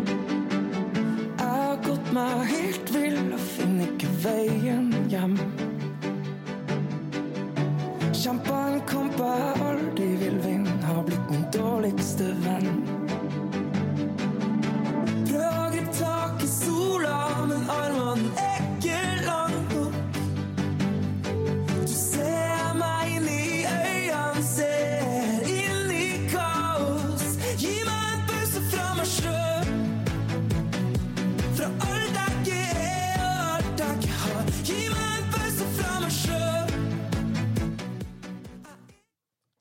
[1.35, 5.35] Jeg har gått meg helt vill og finner ikke veien hjem.
[8.15, 12.71] Kjempa en kamp jeg aldri vil vinne, har blitt min dårligste venn.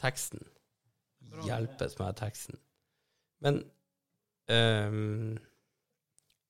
[0.09, 0.41] Teksten.
[1.45, 2.57] Hjelpes med teksten.
[3.45, 3.61] Men
[4.49, 5.39] um,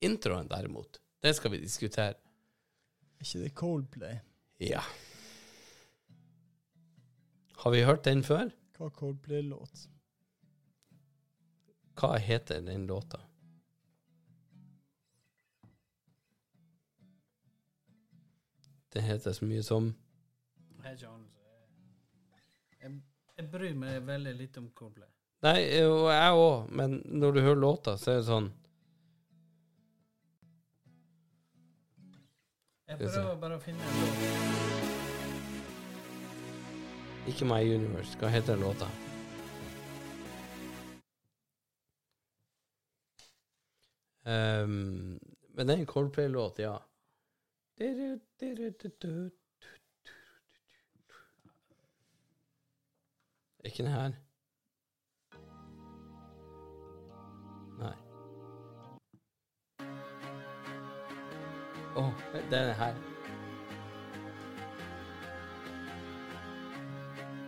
[0.00, 2.14] introen, derimot, det skal vi diskutere.
[3.18, 4.18] Er ikke det Coldplay?
[4.62, 4.82] Ja.
[7.58, 8.52] Har vi hørt den før?
[8.78, 9.88] Hva Coldplay-låt?
[11.98, 13.18] Hva heter den låta?
[18.94, 19.90] Det heter så mye som
[20.84, 21.17] Hei, anelse.
[23.38, 25.06] Jeg, bryr meg veldig litt om Coldplay.
[25.46, 28.48] Nei, og jeg òg, men når du hører låta, så er det sånn
[32.88, 34.18] Jeg prøver bare å finne en låt.
[37.28, 38.16] Ikke My Universe.
[38.18, 38.88] Hva heter låta?
[44.24, 45.18] Um,
[45.54, 46.74] men det er en Coldplay-låt, ja.
[53.68, 54.12] Ikke det her.
[57.78, 57.96] Nei.
[62.00, 62.94] Å, det er den her.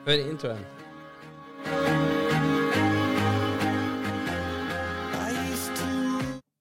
[0.05, 0.65] Hør introen.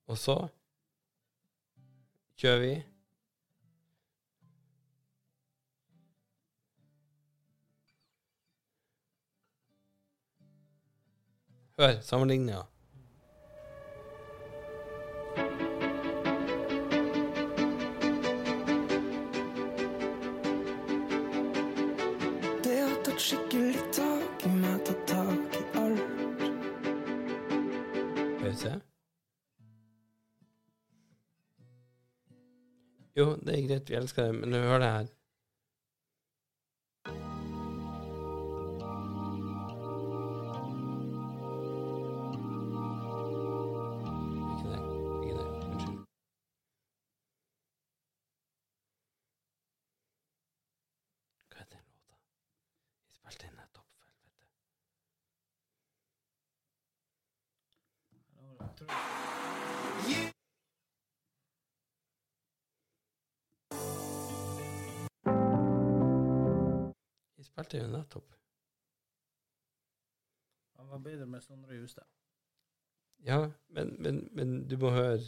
[0.07, 0.37] Og så
[2.39, 2.88] kjører vi.
[11.79, 12.57] Hør sammenligninga.
[22.63, 26.43] Det har tatt skikkelig tak i meg, tatt tak i alt.
[28.59, 28.73] Se.
[33.15, 35.07] Jo, det er greit, vi elsker det, men hør det her.
[53.29, 54.05] Vi er nettopp, for
[58.49, 58.85] helvete.
[67.37, 68.33] Vi spilte jo nettopp.
[70.75, 72.03] Han var bedre med Sondre Justad.
[73.19, 75.19] Ja, men, men, men du må høre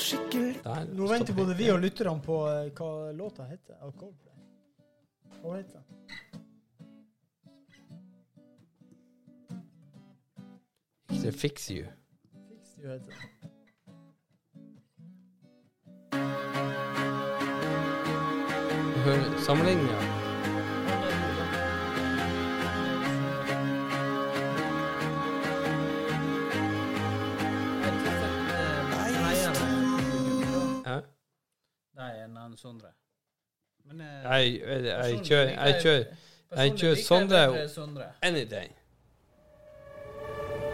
[0.00, 0.84] skikkelig Der.
[0.96, 3.74] Nå venter både vi og lytterne på eh, hva låta heter.
[3.80, 4.36] av Coldplay.
[5.42, 5.84] Hva heter den?
[11.10, 11.84] Ikke Fix You.
[12.48, 13.50] Fix You heter den.
[19.46, 20.29] Sammenligninga.
[32.00, 32.88] Er en annen Sondre.
[33.84, 36.04] Men eh, Jeg, jeg, jeg kjører
[36.56, 36.96] Jeg kjører
[37.68, 38.68] Sondre any day.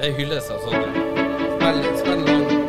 [0.00, 0.92] Jeg hylles av Sondre.
[1.56, 2.65] Spill, spill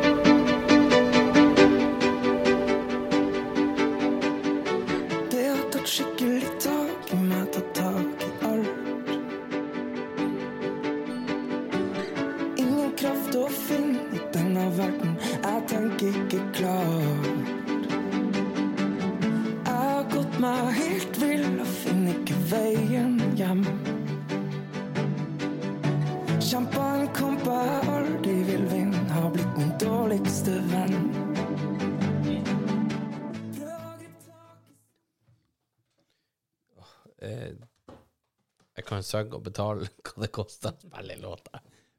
[39.24, 41.48] kan og betale hva det koster å spille en låt.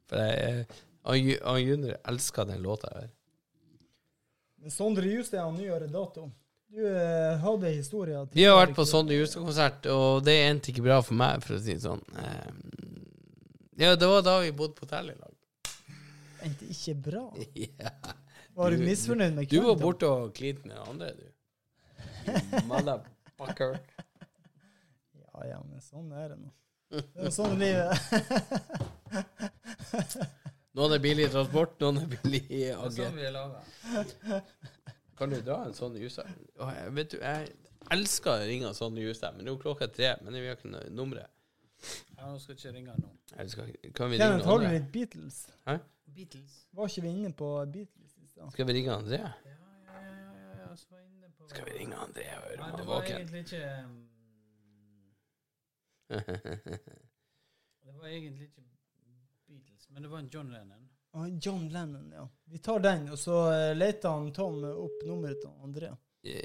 [0.09, 0.65] For jeg,
[1.09, 3.09] han Ju- han Junior elsker den låta her.
[4.69, 6.29] Sondre Justad har nyere dato.
[6.69, 10.99] Du eh, hadde historier Vi har vært på Sondre Justad-konsert, og det endte ikke bra
[11.01, 12.03] for meg, for å si det sånn.
[12.19, 12.51] Eh,
[13.79, 15.33] ja, det var da vi bodde på hotell i lag.
[16.45, 17.23] Endte ikke bra.
[17.79, 17.93] Ja.
[18.59, 21.25] Var du Du- misfornøyd med Du var borte og klinte med andre, du.
[22.67, 23.79] Motherfucker.
[25.39, 26.49] Ja, ja, men sånn er det nå.
[26.89, 27.93] Det er sånn livet
[30.77, 33.61] Noen er billig i transport, noen er billig i er sånn er laga.
[35.19, 36.29] Kan du dra en sånn juser?
[36.61, 37.49] Åh, jeg- Vet du, jeg
[37.91, 40.11] elsker å ringe en sånn juser, men det er jo klokka tre.
[40.23, 41.27] Men vi har ikke noe nummeret.
[42.17, 43.09] Ja, nå skal ikke ringe nå.
[43.37, 43.65] Jeg skal,
[43.95, 44.71] kan vi Kenneth, ringe har du André?
[44.77, 45.37] litt Beatles?
[45.67, 45.77] Hæ?
[46.15, 46.55] Beatles.
[46.73, 48.51] Var ikke vi inne på Beatles i stad?
[48.51, 49.19] Skal vi ringe André?
[49.19, 49.55] Ja, ja,
[49.87, 52.69] ja, ja, ja, så var jeg inne på Skal vi ringe André og høre Nei,
[52.69, 53.15] om det han er var våken?
[53.15, 54.08] egentlig ikke um,
[57.85, 58.61] Det var egentlig ikke
[59.47, 60.89] Beatles, men det var en John Lennon.
[61.11, 62.29] Ah, John Lennon, ja.
[62.43, 65.89] Vi tar den, og så eh, leter han Tom opp nummeret til André.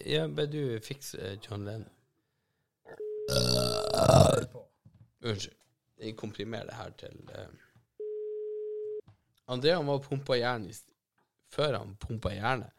[0.07, 1.91] ja, men du fikser John Lennon.
[5.25, 5.57] Unnskyld.
[5.97, 7.49] Jeg komprimerer det her til uh,
[9.55, 10.69] André han var pumpa jern
[11.53, 12.73] før han pumpa jernet.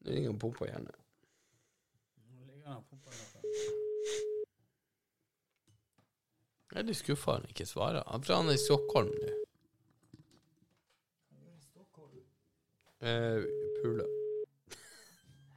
[0.00, 0.96] Nå ringer han pumpa jernet.
[2.16, 3.38] Nå ligger han og pumper noe.
[6.68, 8.04] Jeg er litt skuffa han ikke svarer.
[8.12, 9.34] Han tror han er i Stockholm nå.
[13.00, 13.42] Eh,
[13.78, 14.04] Pule.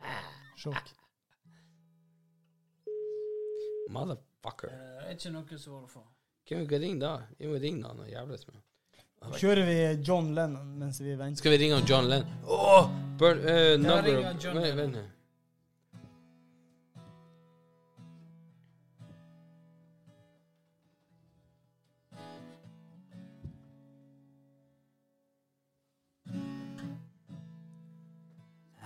[0.62, 0.92] Sjokk.
[3.90, 4.70] Motherfucker.
[4.70, 6.04] Eh, er ikke noe svar å få.
[6.48, 7.16] Kan vi ikke ringe da?
[7.40, 8.68] Vi må ringe han og jævles med han.
[9.38, 11.38] Kjører vi John Lennon mens vi venter?
[11.42, 12.38] Skal vi ringe han John Lennon?
[12.46, 12.88] Oh,
[13.20, 15.10] Burn, uh, number ringer John Lennon.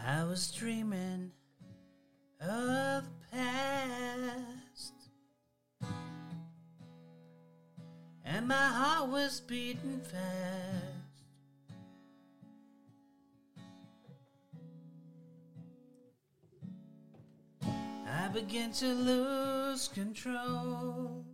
[0.07, 1.31] I was dreaming
[2.39, 4.93] of the past,
[8.23, 11.23] and my heart was beating fast.
[18.07, 21.25] I began to lose control.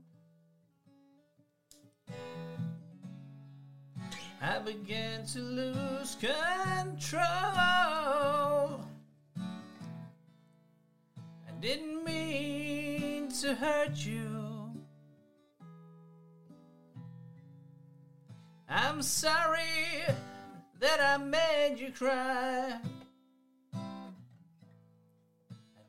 [4.54, 7.24] I began to lose control.
[7.24, 8.82] I
[11.62, 14.74] didn't mean to hurt you.
[18.68, 20.04] I'm sorry
[20.82, 22.78] that I made you cry.
[23.74, 23.80] I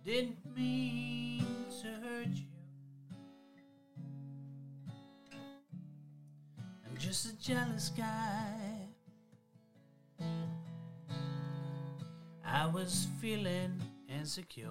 [0.04, 1.11] didn't mean
[7.12, 8.88] just a jealous guy.
[12.42, 14.70] I was feeling insecure.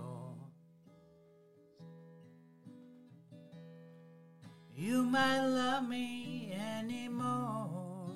[4.75, 8.15] You might love me anymore.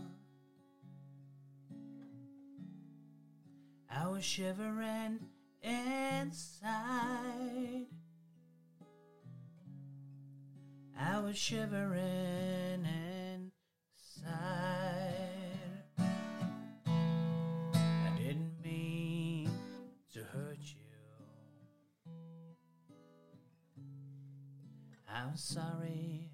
[3.87, 5.19] I was shivering
[5.61, 6.65] inside.
[10.99, 13.14] I was shivering inside.
[14.27, 15.11] I
[18.17, 19.51] didn't mean
[20.13, 20.81] to hurt you.
[25.07, 26.31] I'm sorry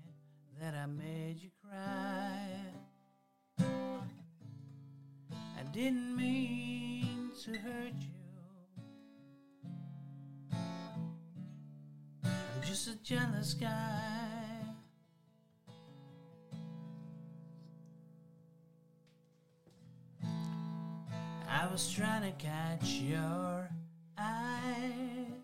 [0.60, 2.72] that I made you cry.
[5.62, 8.08] I didn't mean to hurt you.
[12.24, 14.61] I'm just a jealous guy.
[21.72, 23.70] Was trying to catch your
[24.18, 25.38] eyes.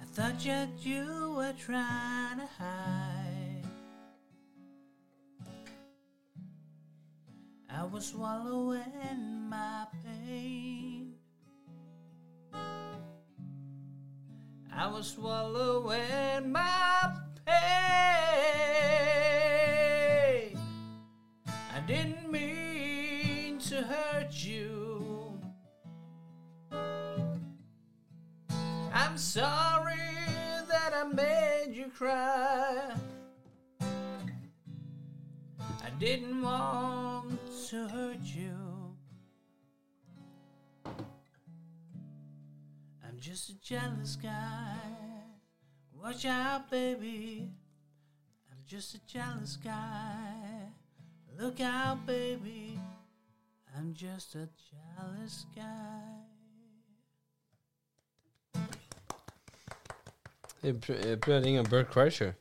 [0.00, 3.64] I thought that you were trying to hide.
[7.68, 11.12] I was swallowing my pain.
[14.74, 17.12] I was swallowing my
[17.44, 17.56] pain.
[21.74, 22.15] I didn't
[23.68, 25.40] to hurt you.
[28.92, 29.96] I'm sorry
[30.68, 32.94] that I made you cry.
[33.80, 33.86] I
[35.98, 38.56] didn't want to hurt you.
[43.04, 44.76] I'm just a jealous guy.
[45.92, 47.50] Watch out, baby.
[48.52, 50.68] I'm just a jealous guy.
[51.36, 52.78] Look out, baby.
[53.76, 56.22] I'm just a jealous guy.
[60.62, 62.32] Jeg prø- jeg prøver å ringe Bert Kreischer.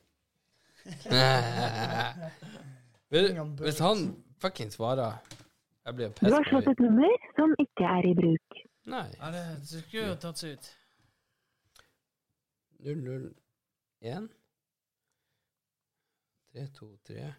[3.10, 5.12] Hvis han fucking svarer
[5.86, 8.56] Jeg blir Du har slått et nummer som ikke er i bruk.
[8.86, 9.06] Nei.
[9.20, 10.72] Ja, det, det skulle jo tatt seg ut.
[12.86, 14.30] 001
[16.54, 17.34] 323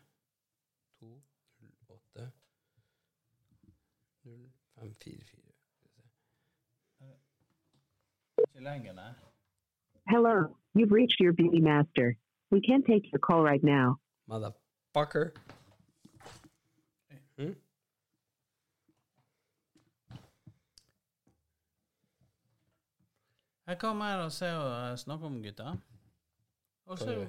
[4.77, 5.43] 0544
[8.39, 9.13] Ikke lenger, nei.
[10.09, 12.17] Hello, you've reached your beauty master.
[12.51, 13.99] We can't take your call right now.
[14.29, 15.33] Motherfucker.
[17.39, 17.57] Hm?
[23.67, 25.77] Jeg kom her og se og eh, snakke om gutta.
[26.87, 27.27] Og så Hva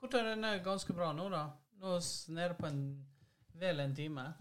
[0.00, 1.44] korter den ganske bra nå, da.
[1.80, 3.06] Nå er vi nede på en
[3.60, 4.32] vel en time.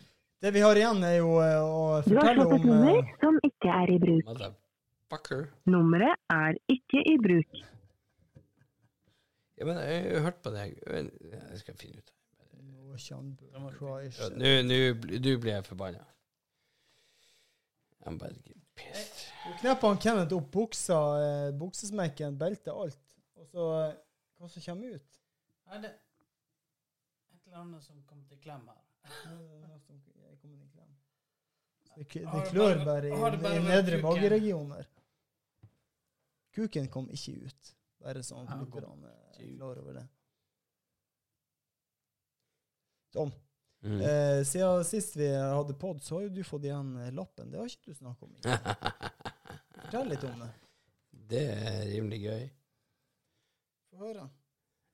[0.44, 2.98] Det vi har igjen, er jo eh, å Du har fortelle slått et om nummer
[3.00, 4.26] eh, som ikke er i bruk.
[4.28, 5.46] Motherfucker.
[5.72, 7.62] Nummeret er ikke i bruk.
[9.56, 10.74] Ja, men jeg har hørt på deg.
[10.84, 12.12] Jeg skal finne ut.
[12.60, 12.98] Nå
[15.24, 16.04] du- blir jeg forbanna.
[18.04, 18.36] Jeg bare
[18.76, 19.24] pissed.
[19.48, 23.16] Du knepper han Kenneth opp buksa, eh, buksesmekken, beltet, alt.
[23.40, 23.70] Og så
[24.40, 25.20] hva som kommer ut?
[25.70, 25.94] Nei, det
[27.32, 28.84] Et eller annet som kom til klem her.
[30.44, 30.90] Er kommer i klem.
[31.88, 34.88] Så Det, det klør bare- i, i nedre mageregioner.
[36.54, 37.72] Kuken kom ikke ut.
[38.04, 40.08] Bare sånn at lytterne er klar over det.
[43.14, 43.32] Tom,
[43.84, 44.00] Mm.
[44.02, 47.50] eh, siden sist vi hadde pod, så har jo du fått igjen eh, lappen.
[47.52, 48.36] Det har ikke du snakket om.
[49.84, 50.48] Fortell litt om det.
[51.12, 52.46] Det er rimelig gøy.
[53.92, 54.30] Få høre.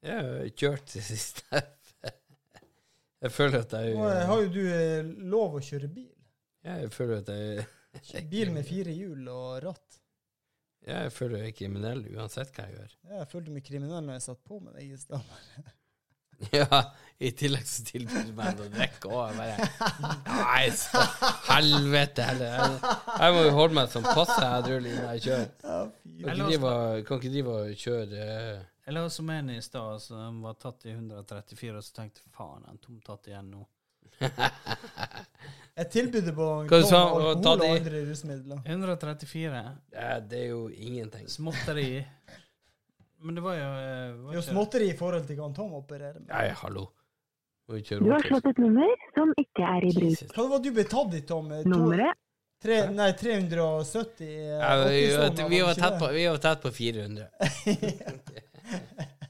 [0.02, 1.62] Jeg har kjørt det siste.
[3.20, 6.12] Jeg føler at jeg Nå eh, har jo du eh, lov å kjøre bil.
[6.66, 9.98] Jeg føler at jeg Bil med fire hjul og ratt.
[10.88, 12.94] Jeg føler jeg er kriminell uansett hva jeg gjør.
[13.18, 15.36] Jeg følte meg kriminell når jeg satt på med deg i stad.
[16.56, 16.78] Ja,
[17.20, 19.34] i tillegg så tilbyr du meg noe å drikke òg.
[19.36, 21.02] Jeg bare Nei, så
[21.50, 22.54] helvete heller.
[22.56, 22.94] Jeg,
[23.26, 25.50] jeg må jo holde meg som passe edruelig når jeg kjører.
[25.60, 28.30] Kan ikke drive og- kan ikke drive og kjøre
[28.90, 32.34] eh, lå som en i stad som var tatt i 134, og så tenkte faen,
[32.36, 33.66] faen, han tom tatt igjen nå.
[35.80, 38.62] Jeg tilbyr på Hva du alkohol og andre rusmidler.
[38.66, 39.62] 134.
[39.96, 41.30] Ja, det er jo ingenting.
[41.32, 42.02] Småtteri.
[43.24, 45.76] Men det var jo eh, Det var er jo småtteri i forhold til hva Tom
[45.80, 46.32] opererer med.
[46.34, 46.90] Nei, hallo.
[47.70, 47.78] Du
[48.10, 50.34] har slått et nummer som ikke er i bruk.
[50.34, 51.52] Hva var det du ble tatt i, Tom?
[51.70, 52.18] Nummeret
[52.64, 56.14] tre, nei, 370 eh, Ja, vi, 80-soner, vi, var var det tett ikke på, det?
[56.18, 57.28] vi var tett på 400.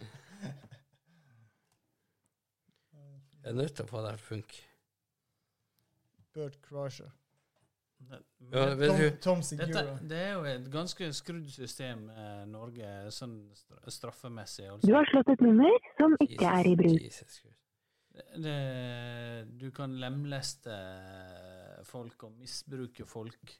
[3.39, 4.59] Jeg er nødt til å få det til å funke.
[6.35, 7.09] Bert Crusher.
[8.09, 9.97] Ja, det- vet Tom, du, Tom Dette, Segura.
[10.07, 14.65] det er jo et ganske skrudd system, eh, Norge, sånn stra- straffemessig.
[14.67, 14.93] Du Altså.
[14.93, 17.01] har slått et nummer som ikke er i bruk.
[17.01, 17.55] Jesus Christ.
[18.41, 23.59] Det, du kan lemleste folk og misbruke folk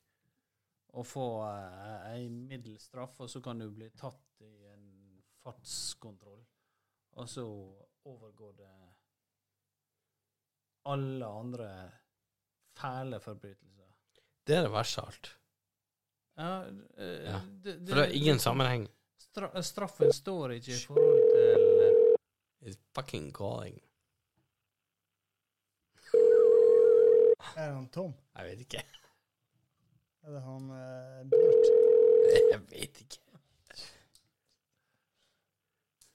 [0.94, 4.20] og få eh, ei middels straff, og så kan du bli tatt
[5.50, 6.42] fartskontroll,
[7.18, 7.44] og så
[8.06, 8.70] overgår det
[10.90, 11.70] alle andre
[12.80, 13.90] fæle forbrytelser.
[14.48, 15.32] Det er det verste av alt.
[16.40, 16.52] Ja,
[16.98, 17.40] eh, Ja.
[17.64, 18.88] det, For det er ingen sammenheng.
[19.20, 21.66] Stra straffen står ikke i forhold til
[22.70, 23.80] It's fucking calling.
[27.58, 28.14] Er han Tom?
[28.36, 28.84] Jeg vet ikke.
[30.24, 31.70] Er det han eh, Bjørt?
[32.54, 33.20] Jeg vet ikke.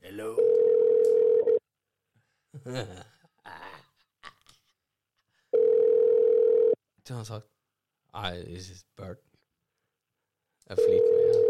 [0.04, 0.36] Hello.
[7.08, 7.48] Du har sagt
[8.12, 9.18] Nei, this is Bert.
[10.68, 11.44] Jeg flirte med igjen.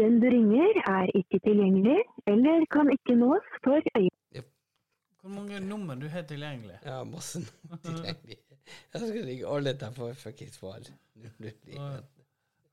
[0.00, 2.00] Den du ringer er ikke tilgjengelig
[2.32, 4.42] eller kan ikke nås for øye.
[5.20, 6.78] Hvor mange nummer du har tilgjengelig?
[6.84, 8.38] Ja, masse nummer tilgjengelig.
[8.92, 10.78] Jeg skal ringe alle til jeg får fuckings svar.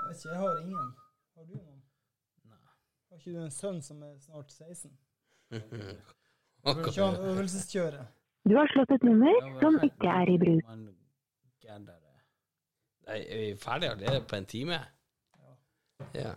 [0.00, 0.90] Jeg vet ikke, jeg har ingen.
[1.36, 1.82] Har du noen?
[2.44, 2.58] Nei.
[3.10, 4.90] Har ikke du en sønn som er snart 16?
[6.64, 6.94] Akkurat.
[6.94, 8.06] Kjøre han øvelseskjøre.
[8.48, 10.64] Du har slått et nummer som ikke er i bruk.
[10.66, 10.86] Man
[11.62, 12.06] gadder det.
[12.08, 12.16] Nei,
[13.16, 14.80] er vi ferdige allerede på en time?
[16.14, 16.34] Ja.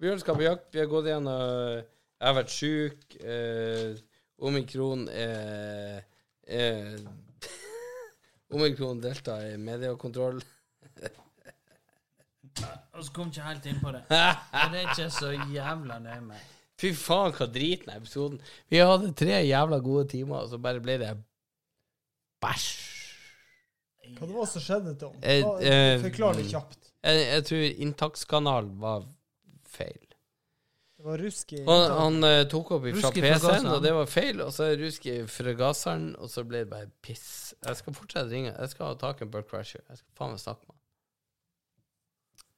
[0.00, 0.70] Bjørn skal på jakt.
[0.74, 3.16] Vi har gått igjennom Jeg har vært sjuk.
[3.20, 3.94] Eh,
[4.44, 6.00] omikron eh,
[6.46, 6.96] eh,
[8.54, 10.42] Omikron delta i mediekontroll.
[12.94, 14.04] Og så kom ikke helt inn på det.
[14.62, 16.50] Og det er ikke så jævla nøye med.
[16.80, 18.40] Fy faen, hva driten er episoden.
[18.70, 21.12] Vi hadde tre jævla gode timer, og så bare ble det
[22.42, 23.03] bæsj.
[24.14, 25.14] Hva det var som skjedde, Tom?
[25.22, 26.90] Eh, eh, Forklar det kjapt.
[27.04, 29.06] Jeg, jeg tror inntakskanalen var
[29.68, 30.00] feil.
[30.96, 34.06] Det var rusk i Han, han eh, tok opp fra i PC-en, og det var
[34.08, 34.40] feil.
[34.40, 37.52] Og så rusk i fregasseren, og så ble det bare piss.
[37.66, 38.54] Jeg skal fortsette å ringe.
[38.56, 39.82] Jeg skal ha tak i en Burt Crasher.
[39.90, 40.80] Jeg skal faen meg snakke med han.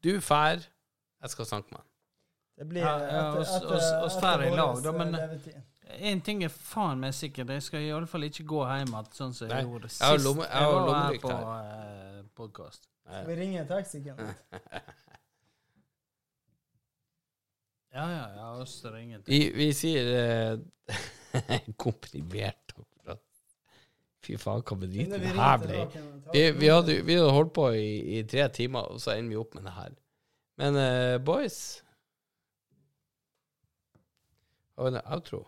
[0.07, 0.63] Du fær.
[1.23, 1.89] Jeg skal snakke med han.
[2.57, 6.43] Det blir Ja, ja, oss- oss- oss færre i lag, da, eh, men- En ting
[6.45, 7.49] er faen meg sikkert.
[7.55, 10.49] Jeg skal iallfall ikke gå hjem igjen sånn som jeg gjorde sist jeg har lomme-
[10.49, 12.89] jeg har var her på uh, podkast.
[13.07, 14.03] Skal vi ringe en taxi?
[17.97, 19.33] Ja, ja, ja, oss er det ingenting.
[19.33, 20.09] Vi, vi sier
[20.53, 20.97] uh,
[21.81, 23.23] komprimert akkurat.
[24.27, 25.87] Fy faen, hva bedriten her ble.
[26.35, 29.41] Vi, vi, hadde, vi hadde holdt på i, i tre timer, og så ender vi
[29.41, 29.95] opp med det her.
[30.61, 31.83] Men uh, boys
[34.77, 35.41] Har vi en outro?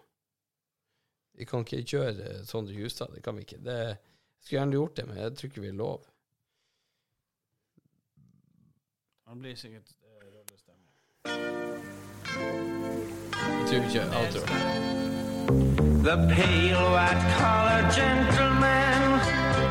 [1.39, 2.12] Vi kan ikke kjøre.
[2.12, 3.59] Det kan vi ikke.
[3.65, 3.97] Det, jeg
[4.43, 6.06] skulle gjerne gjort det, men jeg tror ikke vi er lov.
[9.28, 9.93] Han blir sikkert.
[13.59, 14.40] Jeg tror vi kjører outro.
[16.06, 19.01] The pale white collar gentlemen,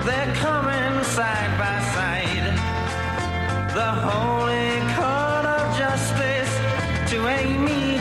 [0.07, 2.47] they're coming side by side.
[3.79, 6.53] The holy court of justice
[7.11, 7.96] to Amy.